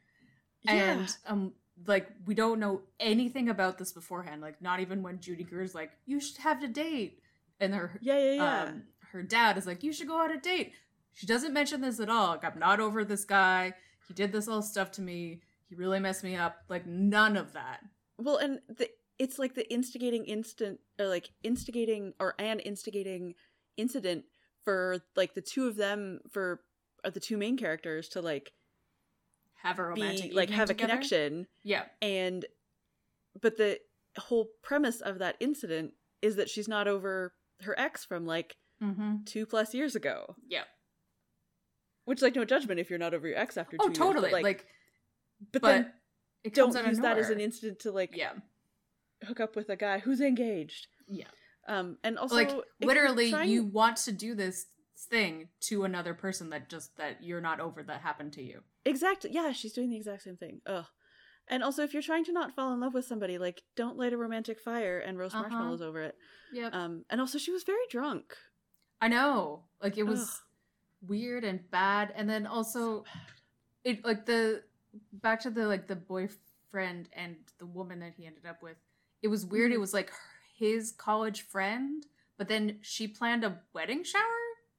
Yeah. 0.62 0.72
and 0.92 1.16
um 1.26 1.52
like 1.86 2.08
we 2.26 2.34
don't 2.34 2.58
know 2.58 2.80
anything 2.98 3.48
about 3.48 3.78
this 3.78 3.92
beforehand 3.92 4.42
like 4.42 4.60
not 4.60 4.80
even 4.80 5.00
when 5.04 5.20
judy 5.20 5.44
Greer's 5.44 5.76
like 5.76 5.92
you 6.06 6.18
should 6.20 6.38
have 6.38 6.60
a 6.64 6.66
date 6.66 7.20
and 7.60 7.72
her 7.72 7.96
yeah, 8.00 8.18
yeah, 8.18 8.32
yeah. 8.32 8.62
um 8.64 8.82
her 9.12 9.22
dad 9.22 9.56
is 9.56 9.64
like 9.66 9.84
you 9.84 9.92
should 9.92 10.08
go 10.08 10.18
on 10.18 10.32
a 10.32 10.40
date 10.40 10.72
she 11.14 11.24
doesn't 11.24 11.52
mention 11.52 11.80
this 11.80 12.00
at 12.00 12.10
all 12.10 12.30
like 12.30 12.44
i'm 12.44 12.58
not 12.58 12.80
over 12.80 13.04
this 13.04 13.24
guy 13.24 13.72
he 14.08 14.12
did 14.14 14.32
this 14.32 14.48
all 14.48 14.60
stuff 14.60 14.90
to 14.90 15.00
me 15.02 15.40
he 15.68 15.74
really 15.74 16.00
messed 16.00 16.24
me 16.24 16.36
up. 16.36 16.56
Like 16.68 16.86
none 16.86 17.36
of 17.36 17.52
that. 17.52 17.80
Well, 18.18 18.38
and 18.38 18.60
the, 18.68 18.88
it's 19.18 19.38
like 19.38 19.54
the 19.54 19.70
instigating 19.72 20.24
instant, 20.24 20.80
or 20.98 21.06
like 21.06 21.30
instigating 21.42 22.14
or 22.18 22.34
an 22.38 22.60
instigating 22.60 23.34
incident 23.76 24.24
for 24.64 24.98
like 25.16 25.34
the 25.34 25.40
two 25.40 25.66
of 25.66 25.76
them 25.76 26.20
for 26.30 26.60
uh, 27.04 27.10
the 27.10 27.20
two 27.20 27.36
main 27.36 27.56
characters 27.56 28.08
to 28.10 28.20
like 28.20 28.52
have 29.62 29.78
a 29.78 29.84
romantic 29.84 30.30
be 30.30 30.36
like 30.36 30.50
have 30.50 30.70
a 30.70 30.74
together. 30.74 30.92
connection. 30.92 31.46
Yeah. 31.62 31.84
And 32.02 32.46
but 33.40 33.56
the 33.56 33.78
whole 34.18 34.48
premise 34.62 35.00
of 35.00 35.18
that 35.18 35.36
incident 35.38 35.92
is 36.22 36.36
that 36.36 36.48
she's 36.48 36.68
not 36.68 36.88
over 36.88 37.34
her 37.62 37.78
ex 37.78 38.04
from 38.04 38.26
like 38.26 38.56
mm-hmm. 38.82 39.16
two 39.24 39.46
plus 39.46 39.74
years 39.74 39.94
ago. 39.94 40.34
Yeah 40.48 40.64
which 42.08 42.22
like 42.22 42.34
no 42.34 42.42
judgment 42.42 42.80
if 42.80 42.88
you're 42.88 42.98
not 42.98 43.12
over 43.12 43.28
your 43.28 43.36
ex 43.36 43.58
after 43.58 43.76
two 43.76 43.82
oh 43.82 43.88
years, 43.88 43.98
Oh, 43.98 44.02
totally. 44.02 44.30
but, 44.30 44.42
like, 44.42 44.66
but, 45.52 45.62
but 45.62 45.68
then 45.68 45.92
it 46.44 46.54
don't 46.54 46.74
use 46.86 46.98
that 47.00 47.18
as 47.18 47.30
an 47.30 47.40
incident 47.40 47.78
to 47.80 47.92
like 47.92 48.16
yeah 48.16 48.32
hook 49.24 49.40
up 49.40 49.56
with 49.56 49.68
a 49.68 49.76
guy 49.76 49.98
who's 49.98 50.20
engaged 50.20 50.86
yeah 51.08 51.24
um 51.66 51.96
and 52.04 52.18
also 52.18 52.34
like 52.36 52.52
literally 52.80 53.30
trying- 53.30 53.48
you 53.50 53.64
want 53.64 53.96
to 53.96 54.12
do 54.12 54.34
this 54.34 54.66
thing 55.10 55.48
to 55.60 55.84
another 55.84 56.14
person 56.14 56.50
that 56.50 56.68
just 56.68 56.96
that 56.96 57.22
you're 57.22 57.40
not 57.40 57.60
over 57.60 57.82
that 57.82 58.00
happened 58.00 58.32
to 58.32 58.42
you 58.42 58.60
Exactly. 58.84 59.30
Yeah, 59.32 59.52
she's 59.52 59.74
doing 59.74 59.90
the 59.90 59.96
exact 59.96 60.22
same 60.22 60.38
thing. 60.38 60.62
Ugh. 60.64 60.86
And 61.46 61.62
also, 61.62 61.82
if 61.82 61.92
you're 61.92 62.00
trying 62.02 62.24
to 62.24 62.32
not 62.32 62.54
fall 62.54 62.72
in 62.72 62.80
love 62.80 62.94
with 62.94 63.04
somebody, 63.04 63.36
like 63.36 63.60
don't 63.76 63.98
light 63.98 64.14
a 64.14 64.16
romantic 64.16 64.58
fire 64.58 64.98
and 64.98 65.18
roast 65.18 65.34
Uh-huh. 65.34 65.42
marshmallows 65.42 65.82
over 65.82 66.00
it. 66.04 66.14
Yeah. 66.54 66.68
Um, 66.72 67.04
and 67.10 67.20
also, 67.20 67.36
she 67.36 67.50
was 67.52 67.64
very 67.64 67.84
drunk. 67.90 68.34
i 69.02 69.08
know 69.08 69.64
like 69.82 69.98
it 69.98 70.04
was 70.04 70.22
Ugh. 70.22 71.08
weird 71.10 71.44
and 71.44 71.70
bad 71.70 72.12
and 72.16 72.30
then 72.30 72.46
also 72.46 73.04
it 73.84 74.02
like 74.06 74.24
the 74.24 74.62
back 75.12 75.40
to 75.40 75.50
the 75.50 75.66
like 75.66 75.86
the 75.86 75.96
boyfriend 75.96 77.08
and 77.12 77.36
the 77.58 77.66
woman 77.66 78.00
that 78.00 78.14
he 78.16 78.26
ended 78.26 78.46
up 78.46 78.62
with 78.62 78.76
it 79.22 79.28
was 79.28 79.46
weird 79.46 79.70
it 79.70 79.74
mm-hmm. 79.74 79.80
was 79.80 79.94
like 79.94 80.12
his 80.56 80.92
college 80.92 81.42
friend 81.42 82.06
but 82.36 82.48
then 82.48 82.78
she 82.82 83.08
planned 83.08 83.44
a 83.44 83.58
wedding 83.72 84.04
shower 84.04 84.22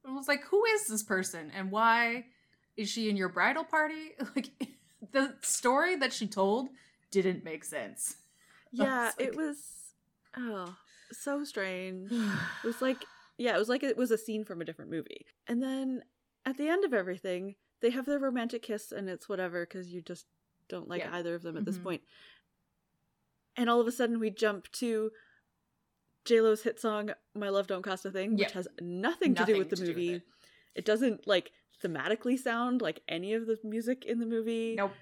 and 0.04 0.14
was 0.14 0.28
like 0.28 0.44
who 0.44 0.64
is 0.66 0.86
this 0.86 1.02
person 1.02 1.50
and 1.54 1.70
why 1.70 2.24
is 2.76 2.88
she 2.88 3.10
in 3.10 3.16
your 3.16 3.28
bridal 3.28 3.64
party 3.64 4.12
like 4.36 4.50
the 5.12 5.34
story 5.42 5.96
that 5.96 6.12
she 6.12 6.26
told 6.26 6.68
didn't 7.10 7.44
make 7.44 7.64
sense 7.64 8.16
Yeah, 8.72 9.06
was 9.06 9.14
like- 9.18 9.26
it 9.26 9.36
was. 9.36 9.56
Oh, 10.36 10.76
so 11.12 11.44
strange. 11.44 12.10
It 12.62 12.66
was 12.66 12.80
like, 12.80 13.04
yeah, 13.36 13.56
it 13.56 13.58
was 13.58 13.68
like 13.68 13.82
it 13.82 13.96
was 13.96 14.10
a 14.10 14.18
scene 14.18 14.44
from 14.44 14.60
a 14.60 14.64
different 14.64 14.90
movie. 14.90 15.26
And 15.48 15.62
then 15.62 16.02
at 16.46 16.56
the 16.56 16.68
end 16.68 16.84
of 16.84 16.94
everything, 16.94 17.56
they 17.80 17.90
have 17.90 18.06
their 18.06 18.18
romantic 18.18 18.62
kiss, 18.62 18.92
and 18.92 19.08
it's 19.08 19.28
whatever 19.28 19.64
because 19.66 19.92
you 19.92 20.00
just 20.02 20.26
don't 20.68 20.88
like 20.88 21.00
Yeah. 21.02 21.14
either 21.16 21.34
of 21.34 21.42
them 21.42 21.56
at 21.56 21.64
this 21.64 21.78
Mhm. 21.78 21.82
point. 21.82 22.02
And 23.56 23.68
all 23.68 23.80
of 23.80 23.86
a 23.86 23.92
sudden, 23.92 24.18
we 24.20 24.30
jump 24.30 24.70
to 24.72 25.12
J 26.24 26.40
Lo's 26.40 26.62
hit 26.62 26.78
song 26.78 27.12
"My 27.34 27.48
Love 27.48 27.66
Don't 27.66 27.82
Cost 27.82 28.04
a 28.04 28.10
Thing," 28.10 28.32
which 28.32 28.40
Yep. 28.42 28.50
has 28.52 28.68
nothing 28.80 29.34
to 29.34 29.44
do 29.44 29.56
with 29.58 29.70
the 29.70 29.76
to 29.76 29.82
do 29.82 29.88
with 29.88 29.96
movie. 29.96 30.14
it. 30.14 30.22
it 30.76 30.84
doesn't 30.84 31.26
like 31.26 31.52
thematically 31.82 32.38
sound 32.38 32.80
like 32.82 33.02
any 33.08 33.32
of 33.32 33.46
the 33.46 33.58
music 33.64 34.04
in 34.04 34.20
the 34.20 34.26
movie. 34.26 34.74
Nope. 34.76 34.92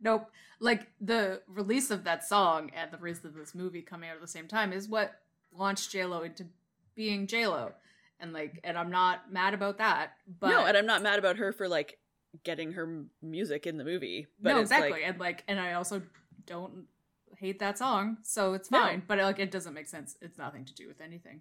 Nope. 0.00 0.30
Like 0.60 0.92
the 1.00 1.42
release 1.48 1.90
of 1.90 2.04
that 2.04 2.24
song 2.24 2.70
and 2.70 2.90
the 2.92 2.98
release 2.98 3.24
of 3.24 3.34
this 3.34 3.54
movie 3.54 3.82
coming 3.82 4.08
out 4.08 4.14
at 4.16 4.22
the 4.22 4.28
same 4.28 4.46
time 4.48 4.72
is 4.72 4.88
what 4.88 5.20
launched 5.52 5.90
JLo 5.90 6.22
into 6.24 6.46
being 6.94 7.26
JLo. 7.26 7.74
And 8.20 8.32
like 8.32 8.60
and 8.64 8.78
I'm 8.78 8.90
not 8.90 9.32
mad 9.32 9.54
about 9.54 9.78
that. 9.78 10.12
But 10.40 10.50
no, 10.50 10.64
and 10.66 10.76
I'm 10.76 10.86
not 10.86 11.02
mad 11.02 11.18
about 11.18 11.36
her 11.36 11.52
for 11.52 11.68
like 11.68 11.98
getting 12.44 12.72
her 12.72 13.04
music 13.22 13.66
in 13.66 13.76
the 13.76 13.84
movie. 13.84 14.26
But 14.40 14.50
no, 14.54 14.60
it's, 14.60 14.70
like- 14.70 14.84
exactly. 14.84 15.04
and 15.04 15.18
like 15.20 15.44
and 15.48 15.60
I 15.60 15.74
also 15.74 16.02
don't 16.46 16.86
hate 17.38 17.58
that 17.58 17.76
song, 17.76 18.16
so 18.22 18.54
it's 18.54 18.70
No. 18.70 18.80
fine. 18.80 19.02
But 19.06 19.18
like 19.18 19.38
it 19.38 19.50
doesn't 19.50 19.74
make 19.74 19.86
sense. 19.88 20.16
It's 20.22 20.38
nothing 20.38 20.64
to 20.64 20.74
do 20.74 20.88
with 20.88 21.00
anything. 21.00 21.40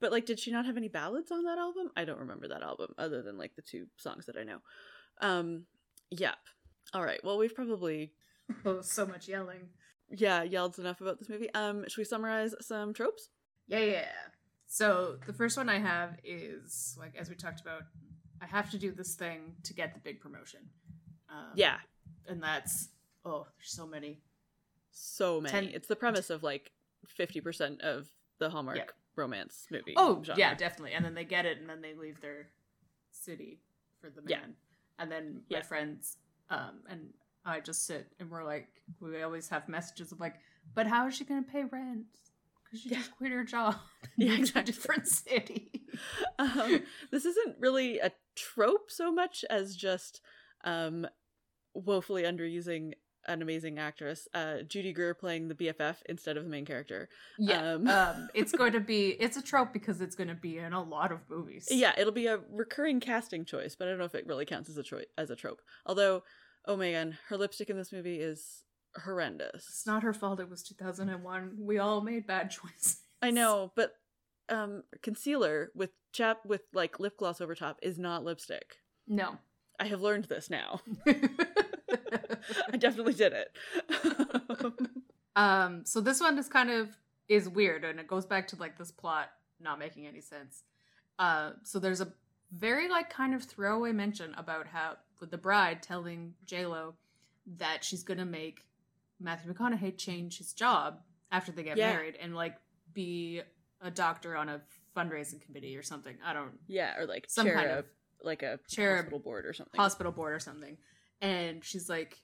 But 0.00 0.12
like, 0.12 0.26
did 0.26 0.38
she 0.38 0.50
not 0.52 0.66
have 0.66 0.76
any 0.76 0.88
ballads 0.88 1.30
on 1.32 1.44
that 1.44 1.58
album? 1.58 1.90
I 1.96 2.04
don't 2.04 2.20
remember 2.20 2.46
that 2.48 2.62
album 2.62 2.94
other 2.98 3.20
than 3.22 3.36
like 3.38 3.54
the 3.56 3.62
two 3.62 3.86
songs 3.96 4.26
that 4.26 4.36
I 4.36 4.44
know. 4.44 4.58
Um, 5.20 5.64
yep. 6.10 6.36
All 6.94 7.02
right. 7.04 7.20
Well, 7.24 7.36
we've 7.38 7.54
probably 7.54 8.12
Oh, 8.64 8.80
so 8.80 9.06
much 9.06 9.28
yelling. 9.28 9.68
yeah 10.10 10.42
yelled 10.42 10.78
enough 10.78 11.00
about 11.00 11.18
this 11.18 11.28
movie. 11.28 11.52
Um, 11.54 11.84
should 11.88 11.98
we 11.98 12.04
summarize 12.04 12.54
some 12.60 12.94
tropes? 12.94 13.28
Yeah, 13.66 13.80
yeah. 13.80 14.06
Yeah. 14.68 14.86
So 14.86 15.16
the 15.26 15.32
first 15.32 15.56
one 15.56 15.68
I 15.68 15.78
have 15.78 16.18
is 16.24 16.96
like 16.98 17.16
as 17.16 17.28
we 17.28 17.34
talked 17.36 17.60
about, 17.60 17.82
I 18.40 18.46
have 18.46 18.70
to 18.70 18.78
do 18.78 18.92
this 18.92 19.14
thing 19.14 19.54
to 19.64 19.74
get 19.74 19.94
the 19.94 20.00
big 20.00 20.20
promotion. 20.20 20.60
Um, 21.30 21.52
Yeah, 21.54 21.78
and 22.28 22.42
that's 22.42 22.88
oh, 23.24 23.46
there's 23.58 23.70
so 23.70 23.86
many. 23.86 24.20
so 24.90 25.40
many. 25.40 25.52
Ten- 25.66 25.74
It's 25.74 25.88
the 25.88 25.96
premise 25.96 26.30
of 26.30 26.42
like 26.42 26.72
fifty 27.06 27.40
percent 27.40 27.80
of 27.82 28.08
the 28.38 28.50
Hallmark 28.50 28.76
Yeah. 28.78 28.84
romance 29.16 29.66
movie. 29.70 29.94
Oh 29.96 30.22
genre. 30.22 30.38
yeah, 30.38 30.54
definitely. 30.54 30.92
And 30.92 31.04
then 31.04 31.14
they 31.14 31.24
get 31.24 31.46
it, 31.46 31.58
and 31.58 31.68
then 31.68 31.80
they 31.80 31.94
leave 31.94 32.20
their 32.20 32.48
city 33.10 33.60
for 34.00 34.10
the 34.10 34.22
man. 34.22 34.28
Yeah. 34.30 34.46
And 35.00 35.10
then 35.12 35.42
Yeah. 35.48 35.58
my 35.58 35.62
friends, 35.62 36.18
um, 36.50 36.82
and 36.88 37.12
I 37.44 37.60
just 37.60 37.84
sit 37.86 38.12
and 38.20 38.30
we're 38.30 38.44
like, 38.44 38.68
we 39.00 39.22
always 39.22 39.48
have 39.48 39.68
messages 39.68 40.12
of 40.12 40.20
like, 40.20 40.36
but 40.74 40.86
how 40.86 41.06
is 41.06 41.14
she 41.16 41.24
gonna 41.24 41.42
pay 41.42 41.64
rent? 41.64 42.06
Because 42.70 42.82
she 42.82 42.88
Yeah. 42.90 42.98
just 42.98 43.16
quit 43.16 43.32
her 43.32 43.44
job. 43.44 43.76
Yeah, 44.16 44.36
moved 44.36 44.52
to 44.52 44.58
a 44.58 44.62
exactly. 44.62 44.72
different 44.72 45.06
city. 45.08 45.82
um, 46.38 46.82
this 47.10 47.24
isn't 47.24 47.56
really 47.60 47.98
a 47.98 48.12
trope 48.36 48.90
so 48.90 49.12
much 49.12 49.44
as 49.50 49.76
just 49.76 50.20
um, 50.64 51.06
woefully 51.74 52.22
underusing 52.24 52.94
an 53.26 53.42
amazing 53.42 53.78
actress, 53.78 54.26
uh, 54.32 54.62
Judy 54.62 54.92
Greer 54.92 55.12
playing 55.14 55.48
the 55.48 55.54
BFF 55.54 55.96
instead 56.08 56.36
of 56.38 56.44
the 56.44 56.50
main 56.50 56.64
character. 56.64 57.08
Yeah. 57.38 57.72
Um, 57.74 57.86
Um, 57.88 58.28
it's 58.34 58.52
going 58.52 58.72
to 58.78 58.80
be 58.80 59.08
it's 59.20 59.36
a 59.36 59.42
trope 59.42 59.72
because 59.72 60.00
it's 60.00 60.14
going 60.16 60.28
to 60.28 60.34
be 60.34 60.58
in 60.58 60.72
a 60.72 60.82
lot 60.82 61.12
of 61.12 61.20
movies. 61.28 61.68
Yeah, 61.70 61.92
it'll 61.98 62.12
be 62.12 62.26
a 62.26 62.38
recurring 62.50 63.00
casting 63.00 63.44
choice, 63.44 63.74
but 63.76 63.86
I 63.86 63.90
don't 63.90 63.98
know 63.98 64.04
if 64.06 64.14
it 64.14 64.26
really 64.26 64.46
counts 64.46 64.70
as 64.70 64.78
a 64.78 64.82
choice 64.82 65.04
as 65.18 65.30
a 65.30 65.36
trope. 65.36 65.60
Although, 65.84 66.22
oh 66.64 66.76
man, 66.76 67.18
her 67.28 67.36
lipstick 67.36 67.68
in 67.68 67.76
this 67.76 67.92
movie 67.92 68.18
is 68.20 68.64
horrendous. 68.98 69.66
It's 69.68 69.86
not 69.86 70.02
her 70.02 70.12
fault 70.12 70.40
it 70.40 70.50
was 70.50 70.62
2001. 70.62 71.56
We 71.58 71.78
all 71.78 72.00
made 72.00 72.26
bad 72.26 72.50
choices. 72.50 73.00
I 73.20 73.30
know, 73.30 73.72
but 73.74 73.94
um, 74.48 74.84
concealer 75.02 75.70
with 75.74 75.90
chap 76.12 76.44
with 76.46 76.62
like 76.72 77.00
lip 77.00 77.16
gloss 77.18 77.40
over 77.40 77.54
top 77.54 77.78
is 77.82 77.98
not 77.98 78.24
lipstick. 78.24 78.76
No. 79.06 79.38
I 79.80 79.86
have 79.86 80.00
learned 80.00 80.24
this 80.24 80.50
now. 80.50 80.80
I 81.06 82.76
definitely 82.78 83.14
did 83.14 83.32
it. 83.32 83.56
um 85.36 85.82
so 85.84 86.00
this 86.00 86.20
one 86.20 86.36
is 86.38 86.48
kind 86.48 86.70
of 86.70 86.88
is 87.28 87.48
weird 87.48 87.84
and 87.84 88.00
it 88.00 88.08
goes 88.08 88.26
back 88.26 88.48
to 88.48 88.56
like 88.56 88.76
this 88.76 88.90
plot 88.90 89.30
not 89.60 89.78
making 89.78 90.06
any 90.06 90.20
sense. 90.20 90.64
Uh 91.18 91.52
so 91.62 91.78
there's 91.78 92.00
a 92.00 92.12
very 92.50 92.88
like 92.88 93.10
kind 93.10 93.34
of 93.34 93.44
throwaway 93.44 93.92
mention 93.92 94.34
about 94.34 94.66
how 94.66 94.96
with 95.20 95.30
the 95.30 95.38
bride 95.38 95.82
telling 95.82 96.34
Lo 96.50 96.94
that 97.58 97.84
she's 97.84 98.02
going 98.02 98.18
to 98.18 98.24
make 98.24 98.64
Matthew 99.20 99.52
McConaughey 99.52 99.96
change 99.96 100.38
his 100.38 100.52
job 100.52 101.00
after 101.30 101.52
they 101.52 101.62
get 101.62 101.76
Yeah. 101.76 101.92
married 101.92 102.16
and 102.20 102.34
like 102.34 102.56
be 102.92 103.42
a 103.80 103.90
doctor 103.90 104.36
on 104.36 104.48
a 104.48 104.60
fundraising 104.96 105.40
committee 105.40 105.76
or 105.76 105.82
something. 105.82 106.16
I 106.24 106.32
don't 106.32 106.52
yeah, 106.66 106.98
or 106.98 107.06
like 107.06 107.26
Some 107.28 107.48
kind 107.50 107.70
of 107.70 107.84
like 108.22 108.42
a 108.42 108.58
chair 108.68 108.96
hospital 108.96 109.18
board 109.20 109.46
or 109.46 109.52
something. 109.52 109.80
hospital 109.80 110.12
board 110.12 110.34
or 110.34 110.40
something. 110.40 110.76
And 111.20 111.64
she's 111.64 111.88
like, 111.88 112.16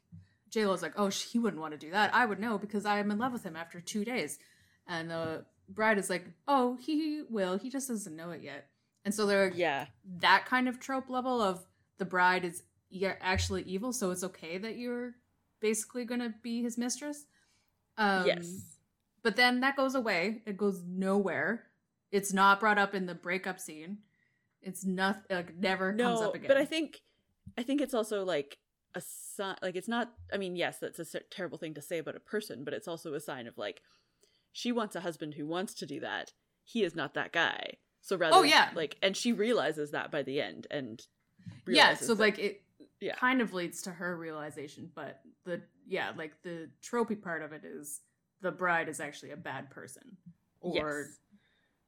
J 0.51 0.67
Lo's 0.67 0.83
like, 0.83 0.95
oh, 0.97 1.09
he 1.09 1.39
wouldn't 1.39 1.61
want 1.61 1.73
to 1.73 1.79
do 1.79 1.91
that. 1.93 2.15
I 2.15 2.27
would 2.27 2.39
know 2.41 2.59
because 2.59 2.87
I 2.87 2.99
am 2.99 3.11
in 3.11 3.19
love 3.19 3.33
with 3.33 3.45
him 3.45 3.57
after 3.57 3.81
two 3.81 4.05
days. 4.05 4.39
And 4.87 5.11
the 5.11 5.45
bride 5.69 5.99
is 5.99 6.11
like, 6.11 6.27
"Oh, 6.47 6.77
he 6.77 7.23
will. 7.31 7.57
He 7.57 7.71
just 7.71 7.89
doesn't 7.89 8.15
know 8.15 8.31
it 8.31 8.43
yet." 8.43 8.69
And 9.05 9.15
so 9.15 9.25
they're 9.27 9.49
Yeah. 9.51 9.87
that 10.21 10.45
kind 10.47 10.69
of 10.69 10.79
trope 10.79 11.09
level 11.09 11.41
of 11.41 11.67
the 11.99 12.05
bride 12.05 12.45
is 12.45 12.63
yeah, 12.91 13.15
actually 13.21 13.63
evil, 13.63 13.93
so 13.93 14.11
it's 14.13 14.23
okay 14.23 14.59
that 14.59 14.77
you're 14.77 15.15
basically 15.61 16.05
going 16.05 16.21
to 16.21 16.35
be 16.43 16.63
his 16.63 16.77
mistress. 16.79 17.25
Um, 17.97 18.27
yes. 18.27 18.79
But 19.23 19.37
then 19.37 19.61
that 19.61 19.77
goes 19.77 19.95
away. 19.95 20.43
It 20.47 20.57
goes 20.57 20.83
nowhere. 20.87 21.65
It's 22.13 22.33
not 22.33 22.61
brought 22.61 22.79
up 22.79 22.95
in 22.95 23.07
the 23.07 23.15
breakup 23.15 23.59
scene. 23.59 23.99
It's 24.63 24.85
nothing. 24.85 25.23
like 25.31 25.57
never 25.57 25.93
comes 25.93 26.21
up 26.21 26.35
again. 26.35 26.49
but 26.49 26.57
I 26.57 26.65
think 26.65 27.01
I 27.59 27.63
think 27.63 27.81
it's 27.81 27.95
also 27.95 28.25
like 28.25 28.59
a 28.95 29.01
sign. 29.01 29.57
Like 29.63 29.77
it's 29.77 29.89
not. 29.89 30.13
I 30.33 30.37
mean, 30.39 30.57
yes, 30.57 30.79
that's 30.81 31.15
a 31.15 31.21
terrible 31.31 31.59
thing 31.59 31.75
to 31.75 31.83
say 31.83 31.99
about 31.99 32.17
a 32.17 32.21
person, 32.21 32.65
but 32.65 32.75
it's 32.75 32.89
also 32.89 33.15
a 33.15 33.21
sign 33.21 33.47
of 33.47 33.59
like 33.59 33.81
she 34.53 34.73
wants 34.73 34.95
a 34.97 35.01
husband 35.01 35.35
who 35.35 35.47
wants 35.47 35.75
to 35.75 35.87
do 35.87 36.01
that. 36.01 36.33
He 36.65 36.83
is 36.85 36.95
not 36.95 37.15
that 37.15 37.33
guy. 37.33 37.75
So 38.01 38.17
rather, 38.17 38.37
Oh, 38.37 38.43
yeah. 38.43 38.71
like, 38.75 38.97
and 39.03 39.17
she 39.17 39.33
realizes 39.33 39.91
that 39.93 40.11
by 40.11 40.23
the 40.23 40.41
end, 40.41 40.67
and 40.71 41.01
yeah, 41.67 41.95
so 41.95 42.13
like 42.13 42.39
it 42.39 42.63
Yeah. 43.05 43.17
kind 43.17 43.41
of 43.43 43.53
leads 43.53 43.83
to 43.83 43.91
her 43.91 44.17
realization, 44.17 44.91
but 44.95 45.21
the 45.45 45.61
yeah, 45.87 46.13
like 46.17 46.41
the 46.43 46.71
tropey 46.83 47.21
part 47.21 47.43
of 47.43 47.53
it 47.53 47.63
is 47.65 48.01
the 48.41 48.51
bride 48.51 48.89
is 48.89 48.99
actually 49.01 49.33
a 49.33 49.37
bad 49.37 49.71
person, 49.71 50.17
or 50.61 51.07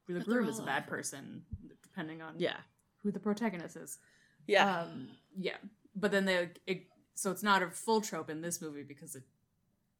Yes. 0.07 0.19
the 0.19 0.23
groom 0.23 0.47
is 0.47 0.59
a 0.59 0.63
bad 0.63 0.85
person, 0.87 1.43
depending 1.83 2.21
on 2.21 2.35
yeah, 2.37 2.57
who 3.01 3.11
the 3.11 3.19
protagonist 3.19 3.75
is. 3.75 3.97
yeah, 4.45 4.81
Um, 4.83 5.09
yeah, 5.35 5.57
but 5.95 6.11
then 6.11 6.25
they 6.25 6.49
it, 6.67 6.83
so 7.15 7.31
it's 7.31 7.43
not 7.43 7.63
a 7.63 7.71
full 7.71 8.01
trope 8.01 8.29
in 8.29 8.41
this 8.41 8.61
movie 8.61 8.83
because 8.83 9.15
it 9.15 9.23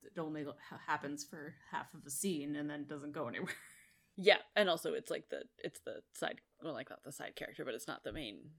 it 0.04 0.20
only 0.20 0.46
happens 0.86 1.24
for 1.24 1.56
half 1.72 1.94
of 1.96 2.06
a 2.06 2.10
scene 2.12 2.56
and 2.56 2.70
then 2.70 2.86
doesn't 2.86 3.12
go 3.12 3.28
anywhere. 3.28 3.54
yeah, 4.16 4.38
and 4.56 4.70
also 4.70 4.94
it's 4.94 5.10
like 5.10 5.30
the 5.30 5.42
it's 5.64 5.80
the 5.80 6.02
side, 6.14 6.40
well, 6.64 6.74
like 6.74 6.90
not 6.92 7.04
the 7.04 7.12
side 7.12 7.36
character, 7.36 7.66
but 7.66 7.74
it's 7.74 7.88
not 7.88 8.04
the 8.04 8.14
main. 8.14 8.52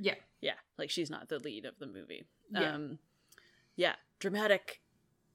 Yeah, 0.00 0.14
Yeah, 0.40 0.54
like 0.78 0.90
she's 0.90 1.10
not 1.10 1.28
the 1.28 1.38
lead 1.38 1.64
of 1.64 1.78
the 1.78 1.86
movie. 1.86 2.24
Yeah. 2.50 2.74
Um, 2.74 2.98
yeah, 3.76 3.94
dramatic, 4.18 4.80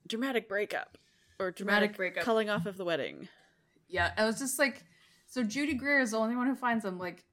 dramatic 0.07 0.47
breakup 0.49 0.97
or 1.39 1.51
Dramatic 1.51 1.91
dramatic, 1.91 1.97
breakup. 1.97 2.23
culling 2.23 2.49
off 2.49 2.65
of 2.65 2.77
the 2.77 2.85
wedding. 2.85 3.27
yeah. 3.87 4.11
I 4.17 4.25
was 4.25 4.39
just 4.39 4.59
like, 4.59 4.83
so 5.27 5.43
Judy 5.43 5.73
Greer 5.73 5.99
is 5.99 6.11
the 6.11 6.17
only 6.17 6.35
one 6.35 6.47
who 6.47 6.55
finds 6.55 6.83
them. 6.83 6.97
Like, 6.99 7.23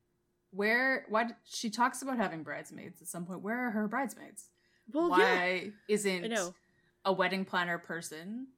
where? 0.53 1.05
Why? 1.09 1.27
She 1.45 1.71
talks 1.71 2.03
about 2.03 2.17
having 2.17 2.43
bridesmaids 2.43 3.01
at 3.03 3.09
some 3.09 3.25
point. 3.27 3.43
Where 3.43 3.67
are 3.67 3.71
her 3.71 3.87
bridesmaids? 3.89 4.49
Well, 4.93 5.11
yeah, 5.11 5.17
Why 5.37 5.71
isn't 5.89 6.29
know. 6.31 6.55
a 7.05 7.13
wedding 7.13 7.45
planner 7.45 7.79
person 7.79 8.49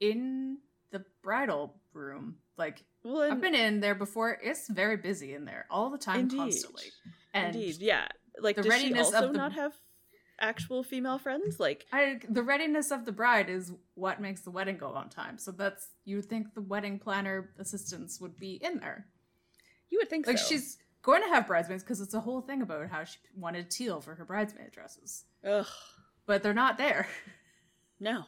in 0.00 0.58
the 0.90 1.04
bridal 1.22 1.74
room? 1.94 2.36
Like, 2.58 2.84
Well, 3.04 3.22
I've 3.22 3.40
been 3.40 3.54
in 3.54 3.80
there 3.80 3.94
before. 3.94 4.38
It's 4.42 4.68
very 4.68 4.96
busy 4.98 5.34
in 5.34 5.44
there 5.46 5.66
all 5.70 5.88
the 5.90 5.96
time, 5.98 6.20
Indeed. 6.20 6.36
constantly. 6.38 6.84
And 7.34 7.54
indeed, 7.54 7.76
yeah. 7.80 8.08
Like, 8.38 8.56
the 8.56 8.62
does 8.62 8.70
readiness 8.70 9.08
she 9.10 9.14
also 9.14 9.26
of 9.28 9.32
the- 9.32 9.38
not 9.38 9.52
have 9.52 9.72
actual 10.40 10.82
female 10.82 11.18
friends? 11.18 11.60
Like, 11.60 11.86
I, 11.92 12.20
the 12.28 12.42
readiness 12.42 12.90
of 12.90 13.04
the 13.04 13.12
bride 13.12 13.48
is 13.50 13.72
what 13.94 14.20
makes 14.20 14.40
the 14.42 14.50
wedding 14.50 14.78
go 14.78 14.88
on 14.88 15.08
time. 15.10 15.38
So 15.38 15.52
that's 15.52 15.88
you 16.04 16.16
would 16.16 16.26
think 16.26 16.54
the 16.54 16.62
wedding 16.62 16.98
planner 16.98 17.50
assistants 17.58 18.20
would 18.20 18.38
be 18.38 18.54
in 18.62 18.78
there. 18.78 19.06
you 19.90 19.98
would 19.98 20.08
think 20.08 20.26
Like 20.26 20.38
so. 20.38 20.46
she's 20.48 20.78
going 21.02 21.22
to 21.22 21.28
have 21.28 21.46
bridesmaids 21.46 21.82
because 21.82 22.00
it's 22.00 22.14
a 22.14 22.20
whole 22.20 22.40
thing 22.40 22.62
about 22.62 22.88
how 22.90 23.04
she 23.04 23.18
wanted 23.36 23.70
teal 23.70 24.00
for 24.00 24.14
her 24.14 24.24
bridesmaid 24.24 24.70
dresses, 24.70 25.24
ugh, 25.46 25.66
but 26.26 26.42
they're 26.42 26.52
not 26.54 26.78
there. 26.78 27.06
no. 28.00 28.24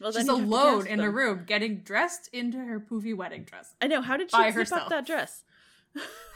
Well, 0.00 0.12
She's 0.12 0.26
then 0.26 0.26
you 0.26 0.40
have 0.42 0.48
to 0.48 0.54
alone 0.56 0.86
in 0.86 1.00
a 1.00 1.10
room 1.10 1.42
getting 1.44 1.78
dressed 1.78 2.28
into 2.32 2.56
her 2.58 2.78
poofy 2.78 3.16
wedding 3.16 3.42
dress. 3.42 3.74
I 3.82 3.88
know. 3.88 4.00
How 4.00 4.16
did 4.16 4.30
she 4.30 4.36
zip 4.36 4.54
herself. 4.54 4.82
up 4.82 4.88
that 4.90 5.04
dress? 5.06 5.42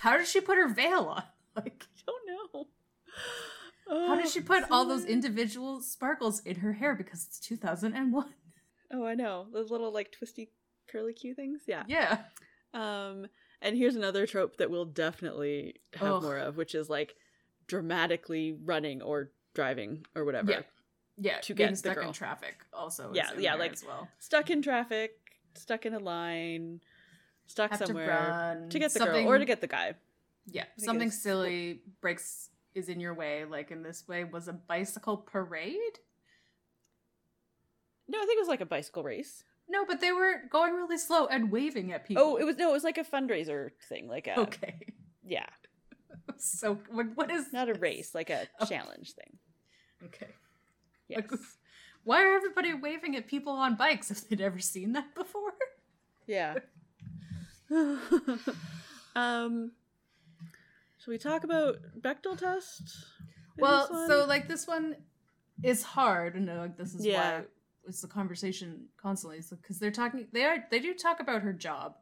How 0.01 0.17
did 0.17 0.27
she 0.27 0.41
put 0.41 0.57
her 0.59 0.69
veil 0.69 1.05
on? 1.05 1.23
Like, 1.57 1.85
I 1.97 2.01
don't 2.07 2.55
know. 2.55 2.67
how 3.89 4.17
did 4.17 4.27
Oh, 4.27 4.29
she 4.29 4.41
put 4.41 4.65
all 4.71 4.85
those 4.87 5.05
individual 5.05 5.81
sparkles 5.81 6.41
in 6.41 6.57
her 6.57 6.73
hair 6.73 6.95
because 6.95 7.25
it's 7.27 7.39
2001? 7.41 8.25
Oh, 8.95 9.05
I 9.05 9.15
know 9.15 9.47
those 9.53 9.71
little 9.71 9.93
like 9.93 10.13
twisty 10.13 10.51
curly 10.91 11.13
Q 11.13 11.35
things. 11.35 11.63
Yeah. 11.67 11.83
Yeah. 11.87 12.19
Um, 12.75 13.27
and 13.61 13.77
here's 13.77 13.97
another 13.97 14.27
trope 14.27 14.57
that 14.59 14.71
we'll 14.71 14.85
definitely 14.87 15.77
have 15.95 16.23
more 16.23 16.39
of, 16.39 16.57
which 16.57 16.75
is 16.75 16.89
like 16.91 17.15
dramatically 17.67 18.53
running 18.65 19.03
or 19.03 19.31
driving 19.55 20.05
or 20.15 20.25
whatever. 20.25 20.51
Yeah. 20.53 20.61
Yeah, 21.19 21.39
To 21.41 21.55
get 21.55 21.77
stuck 21.77 21.99
in 21.99 22.13
traffic 22.13 22.57
also. 22.73 23.13
Yeah, 23.15 23.31
yeah, 23.39 23.55
like- 23.55 23.73
as 23.73 23.85
well. 23.85 24.09
Stuck 24.19 24.49
in 24.51 24.63
traffic, 24.63 25.13
stuck 25.55 25.85
in 25.85 25.93
a 25.93 25.99
line, 25.99 26.81
stuck 27.47 27.71
Have 27.73 27.87
somewhere 27.87 28.09
run 28.09 28.71
to 28.71 28.79
get 28.79 28.93
the 28.95 28.99
something, 29.01 29.25
girl 29.27 29.35
or 29.35 29.39
to 29.39 29.45
get 29.45 29.61
the 29.61 29.67
guy. 29.67 29.95
Yeah 30.47 30.65
something 30.77 31.11
silly 31.11 31.83
breaks 32.01 32.51
is 32.75 32.89
in 32.89 33.01
your 33.01 33.15
way. 33.15 33.45
Like 33.45 33.71
in 33.71 33.83
this 33.83 34.07
way 34.09 34.25
was 34.25 34.49
a 34.49 34.53
bicycle 34.53 35.17
parade. 35.17 35.99
No, 38.09 38.19
I 38.19 38.27
think 38.27 38.37
it 38.39 38.41
was 38.41 38.49
like 38.49 38.61
a 38.61 38.67
bicycle 38.67 39.03
race. 39.03 39.45
No, 39.69 39.85
but 39.87 40.01
they 40.01 40.13
were 40.13 40.43
going 40.51 40.75
really 40.75 40.99
slow 40.99 41.27
and 41.27 41.51
waving 41.51 41.93
at 41.93 42.07
people. 42.07 42.23
Oh, 42.23 42.37
it 42.37 42.45
was 42.45 42.57
no, 42.57 42.71
it 42.71 42.73
was 42.73 42.85
like 42.85 42.99
a 42.99 43.05
fundraiser 43.05 43.71
thing, 43.89 44.09
like 44.09 44.27
a 44.27 44.41
okay. 44.41 44.87
yeah, 45.25 45.47
So 46.39 46.79
what, 46.91 47.07
what 47.15 47.31
is 47.31 47.53
not 47.53 47.69
a 47.69 47.75
race, 47.75 48.15
like 48.15 48.31
a 48.31 48.49
challenge 48.69 49.13
thing. 49.13 49.39
Okay. 50.07 50.29
Yes. 51.09 51.23
Like, 51.31 51.41
why 52.05 52.23
are 52.23 52.35
everybody 52.35 52.75
waving 52.75 53.17
at 53.17 53.29
people 53.29 53.53
on 53.53 53.77
bikes 53.77 54.11
if 54.11 54.29
they'd 54.29 54.41
ever 54.41 54.59
seen 54.59 54.93
that 54.93 55.15
before? 55.15 55.55
Yeah. 56.27 56.57
um 59.17 59.73
should 61.03 61.11
we 61.11 61.19
talk 61.19 61.45
about 61.45 61.77
Bechdel 62.01 62.39
test? 62.39 62.83
Well, 63.59 63.87
so 64.09 64.25
like 64.27 64.49
this 64.49 64.67
one 64.67 64.97
is 65.63 65.83
hard, 65.83 66.35
and 66.35 66.47
like 66.47 66.77
this 66.77 66.95
is 66.95 67.05
Yeah. 67.05 67.41
why 67.41 67.45
it's 67.87 68.01
the 68.01 68.09
conversation 68.09 68.87
constantly 68.97 69.41
because 69.51 69.79
they're 69.79 69.91
talking. 69.91 70.29
They 70.33 70.45
are 70.45 70.65
they 70.71 70.79
do 70.79 70.95
talk 70.95 71.21
about 71.21 71.43
her 71.43 71.53
job, 71.53 71.97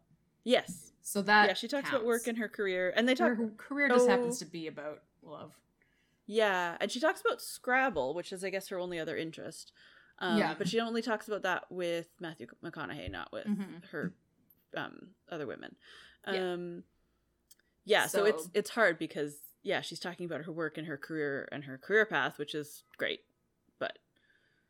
yes. 0.45 0.93
so 1.03 1.23
that 1.23 1.49
yeah, 1.49 1.55
she 1.55 1.67
talks 1.69 1.89
about 1.89 2.05
work 2.05 2.19
counts. 2.21 2.29
and 2.29 2.39
her 2.39 2.49
career 2.49 2.93
and 2.95 3.09
they 3.09 3.15
talk 3.15 3.37
her 3.37 3.51
career 3.57 3.89
just 3.89 4.07
Oh. 4.07 4.11
happens 4.11 4.39
to 4.39 4.45
be 4.47 4.67
about 4.67 5.03
love. 5.23 5.53
Yeah, 6.27 6.77
and 6.81 6.91
she 6.93 7.01
talks 7.01 7.21
about 7.21 7.41
Scrabble, 7.41 8.15
which 8.15 8.33
is 8.33 8.45
I 8.45 8.51
guess 8.51 8.69
her 8.69 8.79
only 8.79 8.99
other 9.01 9.17
interest. 9.17 9.73
Um, 10.19 10.39
Yeah. 10.39 10.55
but 10.57 10.69
she 10.69 10.79
only 10.79 11.01
talks 11.03 11.27
about 11.27 11.43
that 11.43 11.65
with 11.73 12.09
Matthew 12.21 12.47
McConaughey, 12.63 13.11
not 13.11 13.33
with 13.33 13.47
Mhm. 13.47 13.85
her 13.91 14.13
um 14.77 15.15
other 15.31 15.47
women. 15.47 15.75
Um 16.25 16.35
yeah, 16.35 16.81
so, 18.07 18.25
it's 18.25 18.45
So- 18.45 18.51
it's 18.55 18.71
hard 18.71 18.99
because 18.99 19.41
yeah, 19.63 19.81
she's 19.83 20.01
talking 20.01 20.27
about 20.27 20.45
her 20.45 20.53
work 20.53 20.79
and 20.79 20.87
her 20.87 20.97
career 20.97 21.49
and 21.53 21.65
her 21.65 21.77
career 21.79 22.07
path, 22.07 22.39
which 22.39 22.55
is 22.55 22.85
great. 22.97 23.21
But 23.79 23.99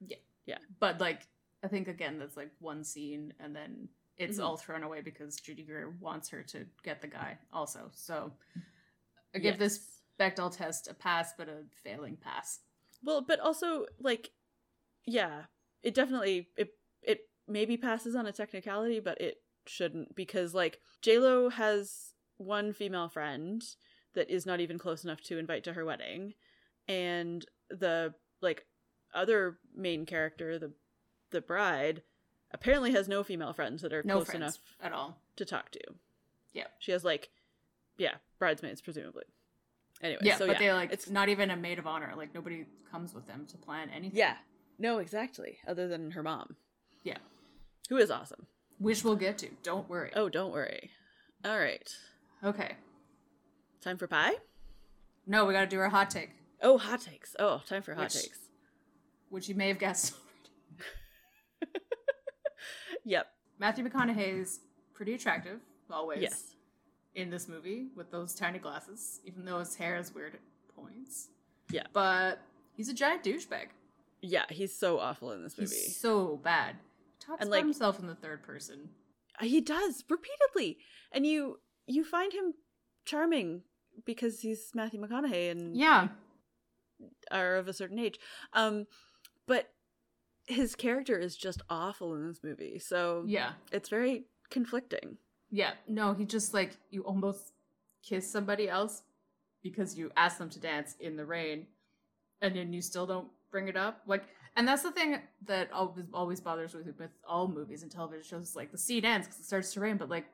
yeah 0.01 0.17
yeah 0.47 0.59
But 0.81 1.01
like, 1.01 1.27
I 1.63 1.69
think 1.69 1.89
again, 1.89 2.19
that's 2.19 2.37
like 2.37 2.51
one 2.59 2.83
scene, 2.85 3.33
and 3.39 3.55
then 3.55 3.89
it's 4.17 4.39
Mhm. 4.39 4.45
all 4.45 4.57
thrown 4.57 4.83
away 4.83 5.01
because 5.01 5.37
Judy 5.41 5.63
Greer 5.63 5.91
wants 6.01 6.29
her 6.31 6.43
to 6.45 6.67
get 6.83 7.01
the 7.01 7.07
guy 7.09 7.39
also. 7.53 7.91
So 7.95 8.33
I 9.35 9.39
give 9.39 9.59
this 9.59 9.77
Yes. 10.19 10.35
Bechdel 10.35 10.55
test 10.55 10.89
a 10.89 10.95
pass, 10.95 11.33
but 11.39 11.49
a 11.49 11.65
failing 11.83 12.17
pass. 12.17 12.61
Well, 13.03 13.21
but 13.23 13.41
also 13.41 13.87
like 13.99 14.31
yeah, 15.07 15.45
it 15.83 15.95
definitely 15.95 16.51
it 16.57 16.77
it 17.03 17.31
maybe 17.49 17.77
passes 17.77 18.15
on 18.15 18.27
a 18.27 18.33
technicality, 18.33 19.01
but 19.01 19.21
it 19.21 19.43
shouldn't 19.67 20.15
because 20.15 20.53
like 20.55 20.81
J 21.01 21.19
Lo 21.19 21.49
has 21.49 22.15
one 22.41 22.73
female 22.73 23.09
friend 23.09 23.63
that 24.15 24.29
is 24.31 24.47
not 24.47 24.61
even 24.61 24.79
close 24.79 25.05
enough 25.05 25.21
to 25.23 25.39
invite 25.39 25.63
to 25.65 25.75
her 25.75 25.85
wedding 25.85 26.35
and 26.89 27.47
the 27.69 28.15
like 28.41 28.67
other 29.15 29.59
main 29.77 30.07
character, 30.07 30.59
the 30.59 30.73
the 31.31 31.41
bride, 31.41 32.03
apparently 32.53 32.93
has 32.93 33.09
no 33.09 33.23
female 33.23 33.53
friends 33.53 33.83
that 33.83 33.93
are 33.93 34.03
No 34.03 34.17
close 34.17 34.35
enough 34.35 34.57
at 34.83 34.93
all. 34.93 35.19
to 35.37 35.45
talk 35.45 35.71
to. 35.73 35.81
Yeah. 36.53 36.67
She 36.79 36.91
has 36.93 37.05
like 37.05 37.31
yeah, 37.99 38.15
bridesmaids 38.39 38.81
presumably. 38.81 39.25
Anyway, 40.03 40.21
Yeah, 40.23 40.39
so 40.39 40.47
but 40.47 40.55
yeah, 40.55 40.59
they 40.59 40.73
like 40.73 40.93
it's 40.93 41.11
not 41.11 41.29
even 41.29 41.51
a 41.51 41.57
maid 41.57 41.79
of 41.79 41.87
honor. 41.87 42.13
Like 42.17 42.35
nobody 42.35 42.65
comes 42.91 43.15
with 43.15 43.27
them 43.27 43.47
to 43.51 43.57
plan 43.59 43.91
anything. 43.91 44.19
Yeah. 44.19 44.37
No, 44.79 44.99
exactly. 44.99 45.59
Other 45.69 45.87
than 45.87 46.13
her 46.13 46.23
mom. 46.23 46.57
Yeah. 47.05 47.19
Who 47.91 47.99
is 47.99 48.11
awesome. 48.11 48.47
which 48.79 49.05
we'll 49.05 49.17
get 49.17 49.37
to. 49.39 49.49
Don't 49.63 49.89
worry. 49.91 50.11
Oh, 50.17 50.29
don't 50.31 50.53
worry. 50.53 50.91
All 51.45 51.59
right. 51.59 51.89
Okay. 52.45 52.77
Time 53.81 53.97
for 53.97 54.07
pie? 54.07 54.35
No, 55.27 55.45
we 55.47 55.55
got 55.55 55.61
to 55.61 55.67
do 55.67 55.79
our 55.81 55.89
hot 55.89 56.11
take, 56.11 56.31
Oh, 56.63 56.77
hot 56.79 57.01
takes. 57.01 57.35
Oh, 57.39 57.63
time 57.67 57.83
for 57.83 57.95
hot 57.95 58.05
Which- 58.05 58.23
takes. 58.23 58.39
which 59.31 59.49
you 59.49 59.55
may 59.55 59.69
have 59.69 59.79
guessed. 59.79 60.15
Yep. 63.05 63.27
Matthew 63.59 63.89
McConaughey 63.89 64.41
is 64.41 64.61
pretty 64.95 65.15
attractive, 65.15 65.61
always. 65.91 66.21
Yes. 66.21 66.55
In 67.15 67.31
this 67.31 67.49
movie 67.49 67.89
with 67.97 68.11
those 68.11 68.35
tiny 68.35 68.59
glasses, 68.59 69.21
even 69.25 69.45
though 69.45 69.59
his 69.59 69.75
hair 69.75 69.97
is 69.97 70.15
weird 70.15 70.35
at 70.35 70.41
points. 70.77 71.29
Yeah. 71.71 71.85
But 71.93 72.41
he's 72.77 72.89
a 72.89 72.95
giant 72.95 73.25
douchebag. 73.25 73.69
Yeah, 74.23 74.45
he's 74.51 74.77
so 74.77 74.99
awful 74.99 75.33
in 75.33 75.43
this 75.43 75.57
movie. 75.59 75.75
He's 75.75 75.97
so 75.97 76.37
bad. 76.45 76.77
He 77.19 77.25
Talks 77.27 77.41
And, 77.41 77.49
about 77.49 77.57
like- 77.57 77.65
himself 77.65 77.99
in 77.99 78.07
the 78.07 78.15
third 78.15 78.43
person. 78.43 78.91
Uh, 79.41 79.47
he 79.47 79.61
does 79.63 80.05
repeatedly, 80.09 80.79
and 81.11 81.27
you 81.27 81.59
you 81.91 82.05
find 82.05 82.33
him 82.33 82.55
charming 83.05 83.63
because 84.05 84.41
he's 84.41 84.71
Matthew 84.75 85.01
McConaughey 85.01 85.51
and 85.51 85.77
Yeah. 85.77 86.09
are 87.31 87.57
of 87.57 87.69
a 87.69 87.73
certain 87.73 87.99
age. 87.99 88.19
Um, 88.53 88.87
but 89.47 89.73
his 90.47 90.75
character 90.75 91.19
is 91.19 91.37
just 91.37 91.63
awful 91.69 92.15
in 92.15 92.27
this 92.29 92.41
movie, 92.43 92.79
so 92.79 93.25
Yeah. 93.27 93.53
it's 93.73 93.89
very 93.89 94.27
conflicting. 94.51 95.19
Yeah. 95.51 95.75
No, 95.89 96.15
he 96.15 96.25
just 96.25 96.55
like 96.55 96.77
you 96.91 97.03
almost 97.05 97.53
kiss 98.03 98.31
somebody 98.31 98.69
else 98.69 99.03
because 99.63 99.99
you 99.99 100.11
ask 100.17 100.39
them 100.39 100.49
to 100.51 100.61
dance 100.61 100.97
in 101.01 101.17
the 101.17 101.25
rain 101.27 101.67
and 102.41 102.55
then 102.57 102.73
you 102.73 102.81
still 102.81 103.07
don't 103.07 103.29
bring 103.51 103.69
it 103.69 103.77
up. 103.77 104.03
Like 104.07 104.25
and 104.57 104.67
that's 104.67 104.83
the 104.83 104.91
thing 104.91 105.21
that 105.47 105.71
always 105.73 106.05
always 106.13 106.41
bothers 106.41 106.75
me 106.75 106.83
with 106.99 107.11
all 107.27 107.47
movies 107.49 107.83
and 107.83 107.91
television 107.91 108.23
shows. 108.25 108.57
Like 108.57 108.73
the 108.73 108.79
scene 108.79 109.05
ends 109.05 109.27
because 109.27 109.41
it 109.41 109.47
starts 109.47 109.73
to 109.75 109.81
rain, 109.81 109.97
but 109.97 110.09
like, 110.09 110.27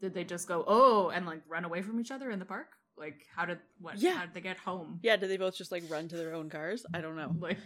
did 0.00 0.14
they 0.14 0.24
just 0.24 0.48
go 0.48 0.64
oh 0.66 1.08
and 1.10 1.26
like 1.26 1.40
run 1.48 1.64
away 1.64 1.82
from 1.82 2.00
each 2.00 2.10
other 2.10 2.30
in 2.30 2.38
the 2.38 2.44
park? 2.44 2.68
Like 2.96 3.26
how 3.34 3.44
did 3.44 3.58
what? 3.80 3.98
Yeah. 3.98 4.14
How 4.14 4.24
did 4.26 4.34
they 4.34 4.40
get 4.40 4.58
home? 4.58 5.00
Yeah, 5.02 5.16
did 5.16 5.30
they 5.30 5.36
both 5.36 5.56
just 5.56 5.72
like 5.72 5.84
run 5.88 6.08
to 6.08 6.16
their 6.16 6.34
own 6.34 6.48
cars? 6.48 6.86
I 6.94 7.00
don't 7.00 7.16
know. 7.16 7.34
Like 7.38 7.58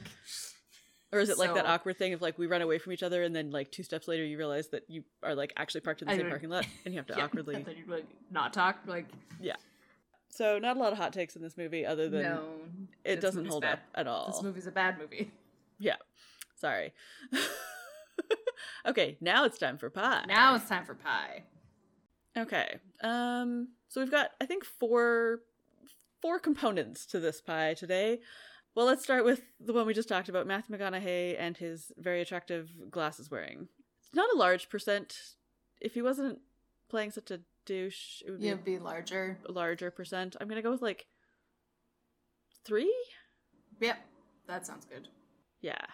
Or 1.13 1.19
is 1.19 1.29
it 1.29 1.39
like 1.39 1.55
that 1.55 1.67
awkward 1.67 1.99
thing 1.99 2.13
of 2.13 2.23
like 2.23 2.39
we 2.39 2.47
run 2.47 2.63
away 2.63 2.79
from 2.79 2.93
each 2.93 3.03
other 3.03 3.23
and 3.25 3.35
then 3.35 3.51
like 3.51 3.73
two 3.73 3.83
steps 3.83 4.07
later 4.07 4.25
you 4.25 4.39
realize 4.39 4.69
that 4.69 4.85
you 4.89 5.03
are 5.25 5.35
like 5.35 5.53
actually 5.57 5.81
parked 5.81 6.03
in 6.03 6.07
the 6.07 6.13
I 6.13 6.17
same 6.17 6.25
don't- 6.25 6.31
parking 6.31 6.51
lot 6.51 6.67
and 6.85 6.95
you 6.95 7.01
have 7.01 7.07
to 7.09 7.15
yeah, 7.17 7.25
awkwardly. 7.25 7.57
and 7.57 7.67
then 7.67 7.77
you 7.77 7.85
like 7.93 8.07
not 8.31 8.53
talk 8.53 8.79
like 8.87 9.07
yeah. 9.41 9.57
So 10.29 10.61
not 10.61 10.77
a 10.77 10.81
lot 10.81 10.93
of 10.93 10.99
hot 10.99 11.13
takes 11.13 11.35
in 11.35 11.43
this 11.43 11.57
movie 11.57 11.85
other 11.85 12.09
than 12.09 12.23
no. 12.23 12.45
it 13.05 13.21
doesn't 13.21 13.47
hold 13.47 13.63
bad. 13.63 13.75
up 13.75 13.81
at 13.97 14.07
all. 14.07 14.29
This 14.29 14.43
movie's 14.43 14.69
a 14.69 14.71
bad 14.71 14.99
movie. 14.99 15.33
Yeah. 15.81 15.97
Sorry. 16.55 16.93
okay, 18.87 19.17
now 19.21 19.45
it's 19.45 19.59
time 19.59 19.79
for 19.79 19.91
pie. 19.91 20.25
Now 20.29 20.55
it's 20.55 20.69
time 20.69 20.85
for 20.85 20.95
pie. 20.95 21.43
Okay. 22.37 22.79
Um 23.03 23.69
so 23.89 24.01
we've 24.01 24.11
got 24.11 24.31
I 24.41 24.47
think 24.47 24.65
four 24.65 25.41
four 26.23 26.39
components 26.39 27.07
to 27.07 27.21
this 27.21 27.41
pie 27.41 27.75
today. 27.75 28.21
Well, 28.75 28.87
let's 28.87 29.03
start 29.03 29.25
with 29.25 29.43
the 29.59 29.73
one 29.73 29.85
we 29.87 29.95
just 29.95 30.09
talked 30.09 30.29
about, 30.29 30.47
Matthew 30.47 30.77
McConaughey 30.77 31.35
and 31.39 31.57
his 31.57 31.91
very 31.99 32.21
attractive 32.21 32.71
glasses 32.91 33.29
wearing. 33.31 33.67
It's 34.07 34.15
not 34.15 34.33
a 34.33 34.39
large 34.39 34.69
percent. 34.69 35.17
If 35.81 35.95
he 35.95 36.03
wasn't 36.03 36.39
playing 36.89 37.11
such 37.11 37.31
a 37.33 37.41
douche, 37.67 38.23
it 38.25 38.31
would 38.31 38.41
be 38.41 38.47
Yeah, 38.47 38.55
be 38.55 38.79
larger. 38.79 39.39
larger 39.49 39.91
percent. 39.91 40.37
I'm 40.41 40.47
gonna 40.49 40.63
go 40.63 40.71
with 40.71 40.83
like 40.83 41.07
three? 42.65 42.95
Yep, 43.81 43.99
that 44.47 44.67
sounds 44.67 44.85
good. 44.85 45.09
Yeah. 45.61 45.85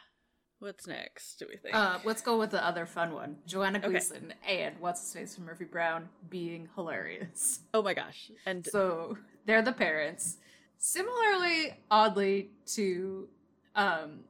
What's 0.58 0.86
next, 0.86 1.38
do 1.38 1.46
we 1.50 1.56
think? 1.58 1.74
Uh, 1.74 1.98
let's 2.04 2.22
go 2.22 2.38
with 2.38 2.50
the 2.50 2.64
other 2.64 2.86
fun 2.86 3.12
one. 3.12 3.36
Joanna 3.46 3.78
Okay. 3.78 3.88
Gleason 3.88 4.32
and 4.48 4.74
what's 4.80 5.00
his 5.02 5.12
face 5.12 5.34
from 5.34 5.44
Murphy 5.44 5.64
Brown 5.66 6.08
being 6.30 6.68
hilarious. 6.74 7.60
oh 7.74 7.82
my 7.82 7.92
gosh. 7.94 8.30
And 8.46 8.64
So 8.66 9.18
they're 9.44 9.60
the 9.62 9.72
parents. 9.72 10.38
Similarly, 10.78 11.74
oddly 11.90 12.50
to 12.74 13.28
um, 13.74 14.20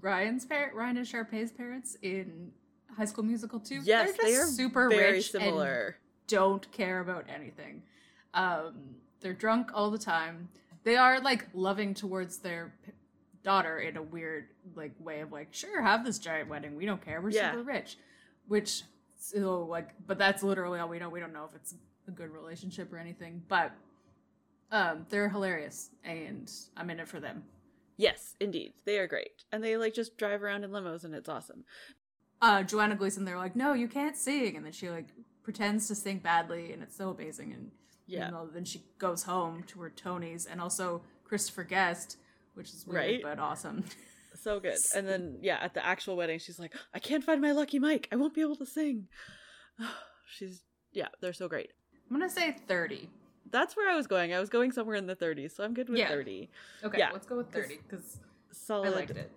Ryan's 0.00 0.46
parent, 0.46 0.74
Ryan 0.74 0.96
and 0.98 1.06
Sharpay's 1.06 1.52
parents 1.52 1.96
in 2.02 2.50
High 2.96 3.04
School 3.04 3.24
Musical 3.24 3.60
2. 3.60 3.80
yes, 3.84 4.12
they're 4.16 4.24
they 4.26 4.32
just 4.32 4.42
are 4.42 4.52
super 4.54 4.88
rich 4.88 5.34
and 5.34 5.42
similar. 5.42 5.96
don't 6.28 6.70
care 6.72 7.00
about 7.00 7.26
anything. 7.28 7.82
Um, 8.32 8.96
they're 9.20 9.34
drunk 9.34 9.70
all 9.74 9.90
the 9.90 9.98
time. 9.98 10.48
They 10.84 10.96
are 10.96 11.20
like 11.20 11.46
loving 11.52 11.92
towards 11.94 12.38
their 12.38 12.72
daughter 13.46 13.78
in 13.78 13.96
a 13.96 14.02
weird 14.02 14.48
like 14.74 14.92
way 14.98 15.20
of 15.20 15.30
like, 15.32 15.48
sure, 15.52 15.80
have 15.80 16.04
this 16.04 16.18
giant 16.18 16.48
wedding. 16.50 16.74
We 16.76 16.84
don't 16.84 17.00
care. 17.02 17.20
We're 17.22 17.30
Yeah. 17.30 17.52
super 17.52 17.62
rich. 17.62 17.96
Which 18.48 18.82
so 19.18 19.62
like, 19.62 19.90
but 20.06 20.18
that's 20.18 20.42
literally 20.42 20.80
all 20.80 20.88
we 20.88 20.98
know. 20.98 21.08
We 21.08 21.20
don't 21.20 21.32
know 21.32 21.44
if 21.48 21.54
it's 21.54 21.74
a 22.08 22.10
good 22.10 22.30
relationship 22.30 22.92
or 22.92 22.98
anything. 22.98 23.42
But 23.48 23.70
um, 24.72 25.06
they're 25.10 25.28
hilarious, 25.28 25.90
and 26.04 26.50
I'm 26.76 26.90
in 26.90 26.98
it 26.98 27.06
for 27.06 27.20
them. 27.20 27.44
Yes, 27.96 28.34
indeed. 28.40 28.72
They 28.84 28.98
are 28.98 29.06
great. 29.06 29.44
And 29.52 29.62
they 29.62 29.76
like 29.76 29.94
just 29.94 30.18
drive 30.18 30.42
around 30.42 30.64
in 30.64 30.70
limos 30.70 31.04
and 31.04 31.14
it's 31.14 31.28
awesome. 31.28 31.64
uh 32.42 32.62
Joanna 32.64 32.96
Gleason, 32.96 33.24
they're 33.24 33.38
like, 33.38 33.56
no, 33.56 33.72
you 33.72 33.88
can't 33.88 34.16
sing, 34.16 34.56
and 34.56 34.64
then 34.66 34.72
she 34.72 34.90
like 34.90 35.08
pretends 35.44 35.86
to 35.88 35.94
sing 35.94 36.18
badly, 36.18 36.72
and 36.72 36.82
it's 36.82 36.96
so 36.96 37.10
amazing. 37.10 37.52
And 37.52 37.70
Yeah. 38.06 38.26
you 38.26 38.32
know, 38.32 38.46
then 38.52 38.64
she 38.64 38.82
goes 38.98 39.22
home 39.22 39.62
to 39.68 39.80
her 39.82 39.90
Tonys, 39.90 40.46
and 40.50 40.60
also 40.60 41.02
Christopher 41.24 41.62
Guest, 41.64 42.18
which 42.56 42.70
is 42.74 42.86
weird 42.86 42.96
Right? 42.96 43.20
but 43.22 43.38
awesome. 43.38 43.84
So 44.38 44.60
good. 44.60 44.76
And 44.94 45.08
then 45.08 45.38
yeah, 45.40 45.58
at 45.60 45.72
the 45.74 45.84
actual 45.84 46.14
wedding 46.16 46.38
she's 46.38 46.58
like, 46.58 46.74
I 46.94 46.98
can't 46.98 47.24
find 47.24 47.40
my 47.40 47.52
lucky 47.52 47.78
mic. 47.78 48.06
I 48.12 48.16
won't 48.16 48.34
be 48.34 48.42
able 48.42 48.56
to 48.56 48.66
sing. 48.66 49.08
she's 50.26 50.62
yeah, 50.92 51.08
they're 51.20 51.32
so 51.32 51.48
great. 51.48 51.70
I'm 52.10 52.16
gonna 52.16 52.30
say 52.30 52.54
thirty. 52.68 53.08
That's 53.50 53.76
where 53.76 53.90
I 53.90 53.96
was 53.96 54.06
going. 54.06 54.32
I 54.34 54.40
was 54.40 54.48
going 54.50 54.72
somewhere 54.72 54.96
in 54.96 55.06
the 55.06 55.14
30s, 55.14 55.54
so 55.54 55.62
I'm 55.64 55.72
good 55.72 55.88
with 55.88 55.98
Yeah. 55.98 56.08
30. 56.08 56.50
Okay, 56.84 56.98
Yeah, 56.98 57.10
let's 57.12 57.26
go 57.26 57.36
with 57.36 57.50
thirty 57.50 57.78
because 57.88 58.18
solid. 58.52 58.88
I 58.88 58.96
liked 58.96 59.10
it. 59.12 59.30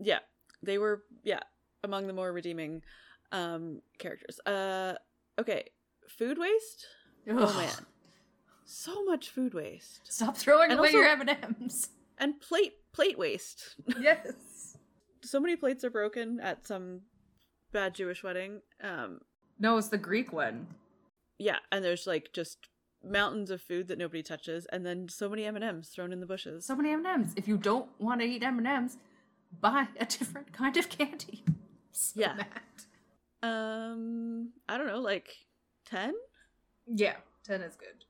Yeah. 0.00 0.18
They 0.62 0.78
were 0.78 1.02
yeah, 1.24 1.40
among 1.84 2.06
the 2.06 2.12
more 2.12 2.32
redeeming 2.32 2.82
um 3.32 3.80
characters. 3.98 4.38
Uh 4.46 4.94
okay, 5.40 5.64
food 6.08 6.38
waste? 6.38 6.86
Oh 7.28 7.52
man. 7.56 7.70
So 8.64 9.04
much 9.04 9.30
food 9.30 9.54
waste. 9.54 10.00
Stop 10.04 10.36
throwing 10.36 10.70
And 10.70 10.78
away 10.78 10.88
also- 10.88 10.98
your 10.98 11.08
M 11.08 11.20
and 11.22 11.30
M's. 11.60 11.88
And 12.22 12.40
plate 12.40 12.74
plate 12.94 13.18
waste. 13.18 13.74
Yes. 14.00 14.76
so 15.22 15.40
many 15.40 15.56
plates 15.56 15.82
are 15.84 15.90
broken 15.90 16.38
at 16.40 16.66
some 16.66 17.00
bad 17.72 17.94
Jewish 17.94 18.22
wedding. 18.22 18.60
Um 18.82 19.20
No, 19.58 19.76
it's 19.78 19.88
the 19.88 19.98
Greek 19.98 20.32
one. 20.32 20.66
yeah, 21.38 21.58
and 21.72 21.84
there's 21.84 22.06
like 22.06 22.30
just 22.32 22.58
mountains 23.04 23.50
of 23.50 23.60
food 23.60 23.88
that 23.88 23.98
nobody 23.98 24.22
touches 24.22 24.66
and 24.72 24.86
then 24.86 25.08
so 25.08 25.28
many 25.28 25.44
M&Ms 25.44 25.88
thrown 25.88 26.12
in 26.12 26.20
the 26.20 26.26
bushes. 26.26 26.64
So 26.64 26.76
many 26.76 26.90
M 26.92 27.04
and 27.04 27.22
M's. 27.24 27.32
If 27.36 27.48
you 27.48 27.56
don't 27.56 27.88
want 27.98 28.20
to 28.20 28.26
eat 28.26 28.42
M 28.44 28.58
and 28.58 28.66
M's, 28.68 28.96
buy 29.60 29.88
a 29.98 30.04
different 30.06 30.52
kind 30.52 30.76
of 30.76 30.88
candy. 30.88 31.42
So 31.94 32.20
Yeah. 32.20 32.34
mad. 32.34 32.76
um 33.42 34.50
I 34.68 34.78
don't 34.78 34.86
know, 34.86 35.00
like 35.00 35.28
10? 35.86 36.14
Yeah, 36.86 37.16
ten 37.44 37.60
is 37.62 37.76
good. 37.76 38.04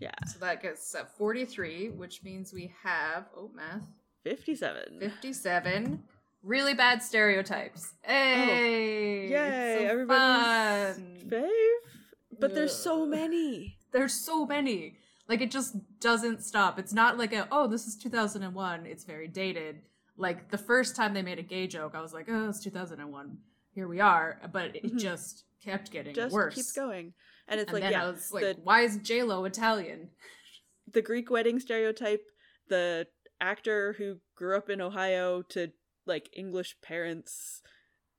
Yeah, 0.00 0.12
So 0.26 0.38
that 0.40 0.62
gets 0.62 0.94
at 0.94 1.16
43, 1.16 1.90
which 1.90 2.22
means 2.22 2.52
we 2.52 2.72
have, 2.82 3.26
oh, 3.36 3.50
math, 3.54 3.86
57. 4.24 4.98
57 5.00 6.02
really 6.42 6.74
bad 6.74 7.02
stereotypes. 7.02 7.92
Oh, 8.04 8.08
hey! 8.08 9.26
Oh, 9.26 9.30
Yay, 9.30 9.76
so 9.78 9.84
everybody's 9.92 10.96
fun. 10.96 11.16
fave. 11.28 12.38
But 12.40 12.54
there's 12.54 12.74
so 12.74 13.04
many. 13.04 13.76
There's 13.92 14.14
so 14.14 14.46
many. 14.46 14.96
Like, 15.28 15.40
it 15.40 15.50
just 15.50 15.76
doesn't 16.00 16.42
stop. 16.42 16.78
It's 16.78 16.92
not 16.92 17.18
like 17.18 17.32
a, 17.32 17.48
oh, 17.50 17.66
this 17.66 17.86
is 17.86 17.96
2001. 17.96 18.86
It's 18.86 19.04
very 19.04 19.28
dated. 19.28 19.82
Like, 20.16 20.50
the 20.50 20.58
first 20.58 20.96
time 20.96 21.14
they 21.14 21.22
made 21.22 21.38
a 21.38 21.42
gay 21.42 21.66
joke, 21.66 21.94
I 21.94 22.00
was 22.00 22.12
like, 22.12 22.26
oh, 22.28 22.48
it's 22.48 22.62
2001. 22.62 23.38
Here 23.78 23.86
we 23.86 24.00
are. 24.00 24.40
But 24.52 24.74
it 24.74 24.82
Mhm. 24.82 24.98
just 24.98 25.44
kept 25.62 25.92
getting 25.92 26.10
worse. 26.12 26.16
Just 26.16 26.32
worse. 26.34 26.54
keeps 26.56 26.72
going. 26.72 27.14
And 27.46 27.60
it's 27.60 27.70
And 27.72 27.80
like 27.80 27.92
yeah, 27.92 28.02
I 28.06 28.10
was 28.10 28.32
like, 28.32 28.42
the 28.42 28.54
why 28.60 28.80
is 28.80 28.96
J-Lo 28.98 29.44
Italian? 29.44 30.10
the 30.92 31.00
Greek 31.00 31.30
wedding 31.30 31.60
stereotype, 31.60 32.24
the 32.66 33.06
actor 33.40 33.92
who 33.92 34.18
grew 34.34 34.56
up 34.56 34.68
in 34.68 34.80
Ohio 34.80 35.42
to 35.42 35.70
like 36.06 36.28
English 36.32 36.80
parents 36.82 37.62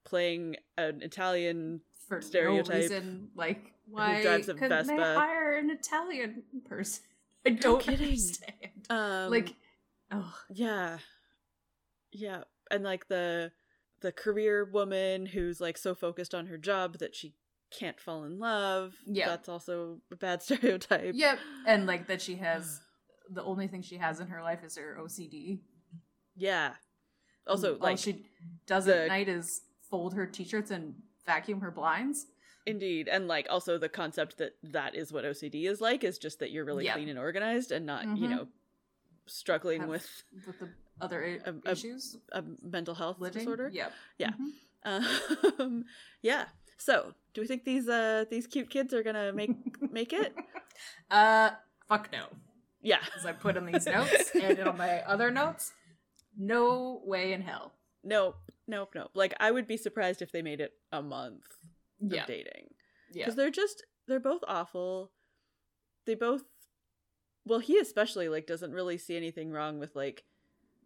playing 0.06 0.56
an 0.78 1.02
Italian 1.02 1.82
for 2.08 2.22
stereotype. 2.22 2.70
no 2.76 2.80
reason. 2.80 3.32
Like, 3.36 3.74
why 3.86 4.22
drives 4.22 4.48
a 4.48 4.54
couldn't 4.54 4.88
they 4.88 4.96
Vespa. 4.96 5.20
hire 5.20 5.58
an 5.58 5.70
Italian 5.72 6.44
person? 6.66 7.04
I 7.46 7.50
don't 7.50 7.82
kidding. 7.82 8.08
understand. 8.12 8.86
um 8.90 9.30
like, 9.30 9.56
oh, 10.10 10.34
yeah. 10.50 11.00
Yeah, 12.14 12.46
and 12.72 12.84
like 12.86 13.10
the 13.10 13.52
the 14.02 14.12
career 14.12 14.66
woman 14.66 15.26
who's 15.26 15.60
like 15.60 15.78
so 15.78 15.94
focused 15.96 16.34
on 16.34 16.48
her 16.48 16.58
job 16.58 16.98
that 17.00 17.16
she 17.16 17.36
can't 17.78 18.00
fall 18.00 18.24
in 18.24 18.40
love. 18.40 18.96
Yeah. 19.06 19.28
That's 19.28 19.50
also 19.50 20.00
a 20.12 20.16
bad 20.16 20.42
stereotype. 20.44 21.12
yep. 21.16 21.40
And 21.68 21.86
like 21.86 22.08
that 22.08 22.22
she 22.22 22.36
has 22.36 22.80
the 23.32 23.44
only 23.44 23.68
thing 23.68 23.82
she 23.82 23.98
has 23.98 24.20
in 24.20 24.28
her 24.28 24.42
life 24.42 24.64
is 24.64 24.78
her 24.78 24.98
OCD. 25.00 25.60
Yeah. 26.36 26.74
Also, 27.48 27.74
all 27.76 27.80
like 27.80 27.98
she 27.98 28.26
does 28.68 28.86
the- 28.86 29.04
at 29.04 29.08
night 29.10 29.30
is 29.30 29.62
fold 29.90 30.14
her 30.14 30.26
t-shirts 30.26 30.72
and 30.72 30.96
vacuum 31.26 31.62
her 31.62 31.72
blinds. 31.72 32.26
Indeed, 32.66 33.08
and 33.08 33.28
like 33.28 33.48
also 33.50 33.78
the 33.78 33.90
concept 33.90 34.38
that 34.38 34.52
that 34.64 34.94
is 34.96 35.12
what 35.12 35.24
OCD 35.26 35.66
is 35.68 35.82
like 35.82 36.04
is 36.04 36.18
just 36.20 36.40
that 36.40 36.52
you're 36.52 36.66
really 36.66 36.86
Yeah. 36.86 36.94
clean 36.94 37.10
and 37.10 37.18
organized 37.18 37.72
and 37.72 37.86
not, 37.86 38.04
you 38.04 38.28
Mhm. 38.28 38.30
know, 38.30 38.48
struggling 39.30 39.82
Have- 39.82 39.90
with 39.90 40.24
With 40.46 40.60
the 40.60 40.70
other 41.02 41.24
A- 41.24 41.54
a- 41.66 41.72
issues 41.72 42.18
a 42.32 42.44
mental 42.62 42.96
health 42.96 43.20
living. 43.20 43.40
disorder. 43.40 43.70
Yep. 43.74 43.94
Yeah. 44.18 44.32
Mhm. 44.86 45.60
Um, 45.60 45.86
yeah. 46.22 46.46
So, 46.78 47.14
do 47.34 47.42
we 47.42 47.48
think 47.48 47.64
these 47.66 47.88
uh 47.90 48.26
these 48.30 48.48
cute 48.48 48.70
kids 48.70 48.94
are 48.94 49.04
gonna 49.04 49.32
make 49.34 49.52
make 49.92 50.14
it? 50.14 50.34
Uh, 51.12 51.52
fuck 51.88 52.12
no. 52.12 52.26
Yeah. 52.82 53.00
As 53.18 53.26
I 53.26 53.34
put 53.34 53.58
in 53.58 53.66
these 53.66 53.86
notes 53.86 54.32
and 54.42 54.60
on 54.62 54.78
my 54.78 55.02
other 55.02 55.32
notes, 55.32 55.74
no 56.38 57.02
way 57.06 57.34
in 57.34 57.42
hell. 57.42 57.74
Nope. 58.04 58.38
Nope. 58.68 58.92
Nope. 58.96 59.12
Like 59.14 59.34
I 59.40 59.52
would 59.52 59.68
be 59.68 59.76
surprised 59.78 60.22
if 60.22 60.32
they 60.32 60.42
made 60.42 60.62
it 60.62 60.74
a 60.92 61.02
month. 61.02 61.44
of 62.02 62.14
Yeah. 62.14 62.26
dating 62.26 62.70
Yeah. 63.12 63.26
because 63.26 63.36
they're 63.36 63.52
just 63.52 63.86
they're 64.08 64.20
both 64.22 64.42
awful. 64.48 65.12
They 66.06 66.16
both, 66.16 66.44
well, 67.50 67.60
he 67.60 67.78
especially 67.80 68.30
like 68.30 68.48
doesn't 68.48 68.72
really 68.72 68.98
see 68.98 69.18
anything 69.18 69.52
wrong 69.52 69.80
with 69.80 69.96
like 69.96 70.24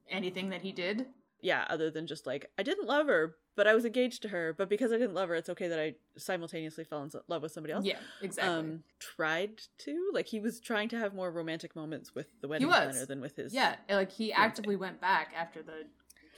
Anything 0.09 0.49
that 0.49 0.61
he 0.61 0.71
did. 0.71 1.07
yeah, 1.41 1.65
other 1.69 1.89
than 1.91 2.07
just 2.07 2.25
like 2.27 2.49
I 2.57 2.63
didn't 2.63 2.87
love 2.87 3.07
her, 3.07 3.35
but 3.55 3.67
I 3.67 3.73
was 3.75 3.85
engaged 3.85 4.21
to 4.23 4.29
her, 4.29 4.53
but 4.57 4.67
because 4.69 4.91
I 4.91 4.97
didn't 4.97 5.13
love 5.13 5.29
her, 5.29 5.35
it's 5.35 5.49
okay 5.49 5.67
that 5.67 5.79
I 5.79 5.95
simultaneously 6.17 6.83
fell 6.83 7.03
in 7.03 7.11
love 7.27 7.41
with 7.41 7.51
somebody 7.51 7.73
else. 7.73 7.85
Yeah, 7.85 7.99
exactly. 8.21 8.53
Um, 8.59 8.83
tried 8.99 9.61
to 9.79 10.09
like 10.13 10.27
he 10.27 10.39
was 10.39 10.59
trying 10.59 10.89
to 10.89 10.97
have 10.97 11.13
more 11.13 11.31
romantic 11.31 11.75
moments 11.75 12.13
with 12.15 12.27
the 12.41 12.47
He 12.47 12.51
wedding 12.51 12.67
was. 12.67 12.75
planner 12.91 13.05
than 13.05 13.21
with 13.21 13.35
his 13.35 13.53
yeah, 13.53 13.75
like 13.89 14.11
he 14.11 14.27
fiance. 14.27 14.41
actively 14.43 14.75
went 14.75 14.99
back 14.99 15.33
after 15.37 15.61
the 15.61 15.85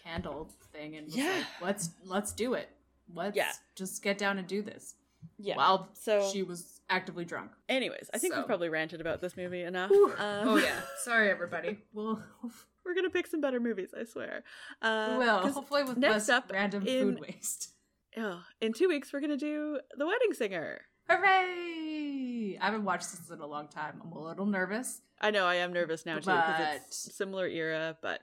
candle 0.03 0.51
thing 0.71 0.95
and 0.95 1.07
was 1.07 1.15
Yeah. 1.15 1.31
like, 1.37 1.45
"Let's 1.61 1.89
let's 2.05 2.31
do 2.33 2.53
it. 2.53 2.69
Let's 3.13 3.35
Yeah. 3.35 3.51
just 3.75 4.03
get 4.03 4.17
down 4.17 4.37
and 4.37 4.47
do 4.47 4.61
this." 4.61 4.95
Yeah. 5.37 5.55
While 5.57 5.89
so 5.93 6.29
she 6.31 6.43
was 6.43 6.81
actively 6.89 7.25
drunk. 7.25 7.51
anyways, 7.69 8.09
I 8.13 8.17
think 8.17 8.33
So. 8.33 8.39
we've 8.39 8.47
probably 8.47 8.69
ranted 8.69 9.01
about 9.01 9.21
this 9.21 9.35
movie 9.37 9.63
enough. 9.63 9.91
Um, 9.91 10.13
oh 10.19 10.57
yeah, 10.57 10.79
sorry 11.03 11.29
everybody. 11.29 11.79
We'll 11.93 12.21
we're 12.85 12.95
gonna 12.95 13.09
pick 13.09 13.27
some 13.27 13.41
better 13.41 13.59
movies, 13.59 13.93
I 13.99 14.03
swear. 14.05 14.43
Uh, 14.81 15.07
we 15.19 15.25
will 15.25 15.39
'cause, 15.41 15.53
hopefully 15.53 15.83
with 15.83 15.97
next 15.97 16.29
up 16.29 16.51
random 16.53 16.85
in- 16.87 17.15
food 17.15 17.19
waste. 17.21 17.71
oh, 18.17 18.41
in 18.61 18.73
two 18.73 18.87
weeks 18.87 19.11
we're 19.13 19.21
gonna 19.21 19.37
do 19.37 19.79
The 19.97 20.05
Wedding 20.05 20.33
Singer. 20.33 20.81
Hooray! 21.09 22.57
I 22.59 22.65
haven't 22.65 22.83
watched 22.85 23.11
this 23.11 23.29
in 23.29 23.39
a 23.39 23.45
long 23.47 23.67
time. 23.67 24.01
I'm 24.03 24.11
a 24.11 24.23
little 24.23 24.45
nervous 24.45 25.01
I 25.21 25.31
know 25.31 25.45
I 25.45 25.55
am 25.55 25.71
nervous 25.71 26.05
now 26.05 26.15
too 26.15 26.21
because 26.31 26.75
it's 26.87 27.15
similar 27.15 27.47
era, 27.47 27.97
but 28.01 28.21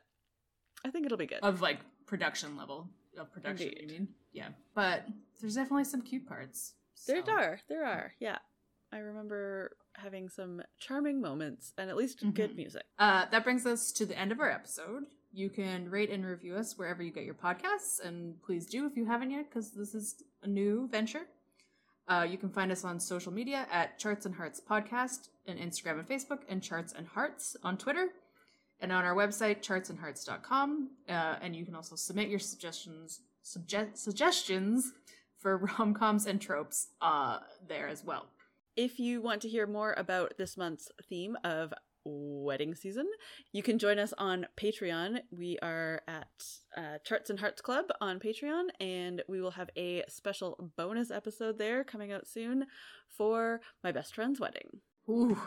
I 0.85 0.91
think 0.91 1.07
it'll 1.07 1.17
be 1.19 1.27
good. 1.27 1.39
of 1.43 1.61
like 1.63 1.79
production 2.07 2.57
level 2.57 2.89
of 3.19 3.33
production. 3.33 3.69
Indeed. 3.69 3.83
You 3.83 3.99
mean? 3.99 4.09
Yeah, 4.33 4.49
but 4.75 5.07
there's 5.41 5.55
definitely 5.55 5.85
some 5.85 6.03
cute 6.03 6.27
parts. 6.27 6.75
There 7.07 7.25
so- 7.25 7.33
are, 7.33 7.61
there 7.69 7.85
are, 7.85 8.13
yeah. 8.21 8.39
I 8.93 8.99
remember 8.99 9.77
having 9.95 10.29
some 10.29 10.63
charming 10.79 11.21
moments 11.21 11.73
and 11.79 11.89
at 11.89 11.97
least 11.97 12.21
good 12.35 12.51
Mhm. 12.53 12.57
music. 12.57 12.83
Uh, 12.99 13.25
that 13.31 13.43
brings 13.43 13.65
us 13.65 13.91
to 13.93 14.05
the 14.05 14.19
end 14.19 14.33
of 14.33 14.41
our 14.41 14.51
episode. 14.51 15.05
You 15.33 15.49
can 15.49 15.91
rate 15.91 16.11
and 16.11 16.27
review 16.27 16.57
us 16.57 16.77
wherever 16.77 17.03
you 17.03 17.11
get 17.11 17.25
your 17.25 17.35
podcasts, 17.35 18.01
and 18.05 18.41
please 18.43 18.67
do 18.67 18.85
if 18.87 18.97
you 18.97 19.07
haven't 19.07 19.31
yet, 19.31 19.49
because 19.49 19.73
this 19.73 19.95
is 19.95 20.23
a 20.43 20.47
new 20.47 20.89
venture. 20.89 21.27
Uh, 22.07 22.27
you 22.29 22.37
can 22.37 22.51
find 22.51 22.71
us 22.71 22.85
on 22.85 23.01
social 23.01 23.33
media 23.33 23.67
at 23.71 23.99
Charts 23.99 24.27
and 24.27 24.35
Hearts 24.35 24.61
Podcast 24.61 25.31
on 25.49 25.57
Instagram 25.57 25.99
and 26.01 26.07
Facebook, 26.09 26.41
and 26.49 26.63
Charts 26.63 26.93
and 26.93 27.07
Hearts 27.07 27.57
on 27.63 27.79
Twitter, 27.79 28.09
and 28.81 28.93
on 28.93 29.05
our 29.05 29.15
website, 29.15 29.63
chartsandhearts.com. 29.63 30.91
Uh, 31.09 31.13
and 31.41 31.57
you 31.57 31.65
can 31.65 31.75
also 31.75 31.97
submit 31.97 32.29
your 32.29 32.39
suggestions 32.41 33.21
subje- 33.43 33.97
suggestions 33.97 34.93
for 35.43 35.57
rom 35.79 35.93
coms 35.93 36.27
and 36.27 36.41
tropes 36.41 36.89
uh, 37.03 37.41
there 37.69 37.89
as 37.89 38.05
well. 38.05 38.27
If 38.77 38.99
you 38.99 39.21
want 39.21 39.43
to 39.43 39.49
hear 39.49 39.67
more 39.67 39.93
about 39.99 40.35
this 40.39 40.57
month's 40.57 40.91
theme 41.09 41.37
of 41.45 41.75
wedding 42.05 42.75
season, 42.75 43.07
you 43.53 43.63
can 43.63 43.79
join 43.79 43.99
us 43.99 44.15
on 44.17 44.47
Patreon. 44.57 45.21
We 45.31 45.59
are 45.61 46.01
at 46.09 46.45
uh, 46.77 46.99
Charts 47.05 47.29
and 47.29 47.39
Hearts 47.39 47.61
Club 47.61 47.87
on 48.01 48.19
Patreon, 48.19 48.69
and 48.81 49.23
we 49.29 49.43
will 49.43 49.51
have 49.53 49.69
a 49.77 50.05
special 50.09 50.73
bonus 50.77 51.11
episode 51.11 51.59
there 51.59 51.85
coming 51.85 52.13
out 52.13 52.27
soon 52.27 52.67
for 53.09 53.61
my 53.85 53.93
best 53.93 54.15
friend's 54.15 54.41
wedding. 54.41 54.81
Ooh. 55.09 55.39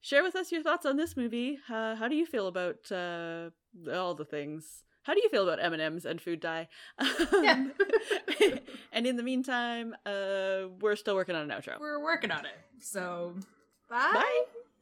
Share 0.00 0.24
with 0.24 0.34
us 0.34 0.50
your 0.50 0.64
thoughts 0.64 0.84
on 0.84 0.96
this 0.96 1.16
movie. 1.16 1.58
Uh, 1.70 1.94
how 1.94 2.08
do 2.08 2.16
you 2.16 2.26
feel 2.26 2.48
about 2.48 2.90
uh, 2.90 3.50
all 3.92 4.14
the 4.14 4.24
things? 4.24 4.82
How 5.02 5.14
do 5.14 5.20
you 5.22 5.28
feel 5.28 5.42
about 5.48 5.62
M 5.62 5.72
and 5.72 5.82
M's 5.82 6.04
and 6.04 6.20
food 6.20 6.40
dye? 6.40 6.68
Yeah. 7.32 7.66
and 8.92 9.06
in 9.06 9.16
the 9.16 9.22
meantime, 9.22 9.96
uh, 10.06 10.68
we're 10.80 10.96
still 10.96 11.16
working 11.16 11.34
on 11.34 11.50
an 11.50 11.56
outro. 11.56 11.78
We're 11.80 12.02
working 12.02 12.30
on 12.30 12.46
it. 12.46 12.58
So, 12.80 13.34
bye. 13.88 14.10
Bye. 14.14 14.44